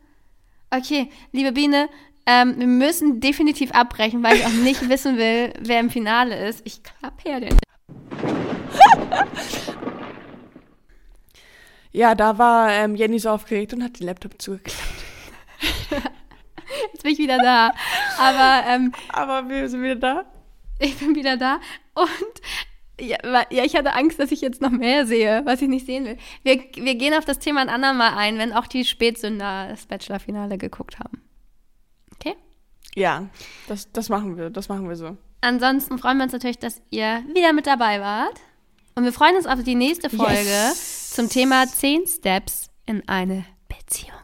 Okay, 0.71 1.11
liebe 1.33 1.53
Biene, 1.53 1.89
ähm, 2.27 2.59
wir 2.59 2.67
müssen 2.67 3.21
definitiv 3.21 3.73
abbrechen, 3.73 4.23
weil 4.23 4.37
ich 4.37 4.45
auch 4.45 4.51
nicht 4.51 4.89
wissen 4.89 5.17
will, 5.17 5.53
wer 5.61 5.81
im 5.81 5.91
Finale 5.91 6.47
ist. 6.49 6.61
Ich 6.65 6.83
klappe 6.83 7.29
her 7.29 7.41
den. 7.41 7.57
ja, 11.93 12.15
da 12.15 12.39
war 12.39 12.71
ähm, 12.71 12.95
Jenny 12.97 13.19
so 13.19 13.31
aufgeregt 13.31 13.73
und 13.73 13.83
hat 13.83 13.99
den 13.99 14.07
Laptop 14.07 14.41
zugeklappt. 14.41 14.79
Jetzt 16.93 17.03
bin 17.03 17.13
ich 17.13 17.19
wieder 17.19 17.39
da. 17.39 17.73
Aber, 18.19 18.67
ähm, 18.69 18.93
Aber 19.09 19.49
wir 19.49 19.69
sind 19.69 19.83
wieder 19.83 19.97
da. 19.97 20.25
Ich 20.79 20.99
bin 20.99 21.15
wieder 21.15 21.37
da. 21.37 21.61
Und 21.95 22.09
ja, 23.07 23.45
ja, 23.51 23.65
ich 23.65 23.77
hatte 23.77 23.95
Angst, 23.95 24.19
dass 24.19 24.33
ich 24.33 24.41
jetzt 24.41 24.61
noch 24.61 24.71
mehr 24.71 25.07
sehe, 25.07 25.43
was 25.45 25.61
ich 25.61 25.69
nicht 25.69 25.87
sehen 25.87 26.05
will. 26.05 26.17
Wir, 26.43 26.63
wir 26.75 26.95
gehen 26.95 27.15
auf 27.15 27.25
das 27.25 27.39
Thema 27.39 27.61
ein 27.61 27.69
andermal 27.69 28.15
ein, 28.17 28.39
wenn 28.39 28.53
auch 28.53 28.67
die 28.67 28.85
Spätsünder 28.85 29.69
das 29.69 29.87
Bachelor-Finale 29.87 30.59
geguckt 30.59 30.99
haben. 30.99 31.23
Ja, 32.95 33.29
das, 33.69 33.91
das 33.93 34.09
machen 34.09 34.37
wir, 34.37 34.51
das 34.51 34.69
machen 34.69 34.89
wir 34.89 34.97
so. 34.97 35.17
Ansonsten 35.41 35.99
freuen 35.99 36.19
wir 36.19 36.25
uns 36.25 36.33
natürlich, 36.33 36.59
dass 36.59 36.81
ihr 36.91 37.25
wieder 37.35 37.53
mit 37.53 37.67
dabei 37.67 38.01
wart. 38.01 38.41
Und 38.95 39.05
wir 39.05 39.13
freuen 39.13 39.37
uns 39.37 39.47
auf 39.47 39.63
die 39.63 39.75
nächste 39.75 40.11
Folge 40.11 40.35
yes. 40.35 41.13
zum 41.13 41.29
Thema 41.29 41.67
10 41.67 42.07
Steps 42.07 42.71
in 42.87 43.09
eine 43.09 43.47
Beziehung. 43.69 44.22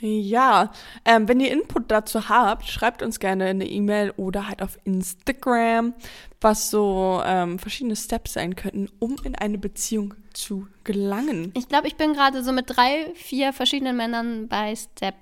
Ja, 0.00 0.70
ähm, 1.04 1.26
wenn 1.26 1.40
ihr 1.40 1.50
Input 1.50 1.90
dazu 1.90 2.28
habt, 2.28 2.66
schreibt 2.66 3.02
uns 3.02 3.18
gerne 3.18 3.46
eine 3.46 3.66
E-Mail 3.66 4.12
oder 4.16 4.46
halt 4.46 4.62
auf 4.62 4.78
Instagram, 4.84 5.92
was 6.40 6.70
so 6.70 7.20
ähm, 7.24 7.58
verschiedene 7.58 7.96
Steps 7.96 8.34
sein 8.34 8.54
könnten, 8.54 8.88
um 9.00 9.16
in 9.24 9.34
eine 9.34 9.58
Beziehung 9.58 10.14
zu 10.32 10.68
gelangen. 10.84 11.52
Ich 11.56 11.68
glaube, 11.68 11.88
ich 11.88 11.96
bin 11.96 12.12
gerade 12.12 12.44
so 12.44 12.52
mit 12.52 12.66
drei, 12.68 13.12
vier 13.14 13.52
verschiedenen 13.52 13.96
Männern 13.96 14.46
bei 14.46 14.76
Step 14.76 15.16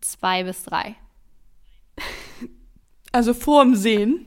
2 0.00 0.44
bis 0.44 0.62
3. 0.64 0.94
Also 3.10 3.34
vorm 3.34 3.74
Sehen. 3.74 4.26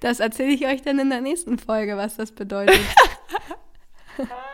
Das 0.00 0.20
erzähle 0.20 0.52
ich 0.52 0.66
euch 0.66 0.82
dann 0.82 0.98
in 0.98 1.10
der 1.10 1.20
nächsten 1.20 1.58
Folge, 1.58 1.96
was 1.96 2.16
das 2.16 2.32
bedeutet. 2.32 2.80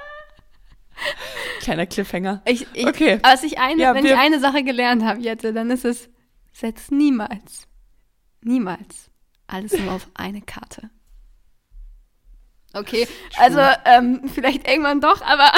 Kleiner 1.68 1.84
Cliffhanger. 1.84 2.40
Ich, 2.46 2.66
ich, 2.72 2.86
okay. 2.86 3.18
Was 3.22 3.42
ich 3.42 3.58
eine, 3.58 3.82
ja, 3.82 3.94
wenn 3.94 4.06
ich 4.06 4.16
eine 4.16 4.40
Sache 4.40 4.64
gelernt 4.64 5.04
habe, 5.04 5.20
Jette, 5.20 5.52
dann 5.52 5.70
ist 5.70 5.84
es, 5.84 6.08
setz 6.50 6.90
niemals, 6.90 7.68
niemals 8.40 9.10
alles 9.46 9.78
nur 9.78 9.92
auf 9.92 10.08
eine 10.14 10.40
Karte. 10.40 10.88
Okay, 12.72 13.06
also 13.36 13.60
ähm, 13.84 14.22
vielleicht 14.32 14.66
irgendwann 14.66 15.02
doch, 15.02 15.20
aber. 15.20 15.52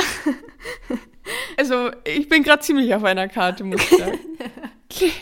also 1.56 1.92
ich 2.04 2.28
bin 2.28 2.42
gerade 2.42 2.62
ziemlich 2.62 2.92
auf 2.92 3.04
einer 3.04 3.28
Karte, 3.28 3.62
muss 3.62 3.80
ich 3.80 3.96
sagen. 3.96 4.18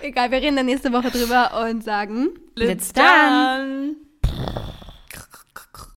Egal, 0.00 0.30
wir 0.30 0.38
reden 0.40 0.54
dann 0.54 0.66
nächste 0.66 0.92
Woche 0.92 1.10
drüber 1.10 1.60
und 1.68 1.82
sagen 1.82 2.38
Let's 2.54 2.92
done! 2.92 3.96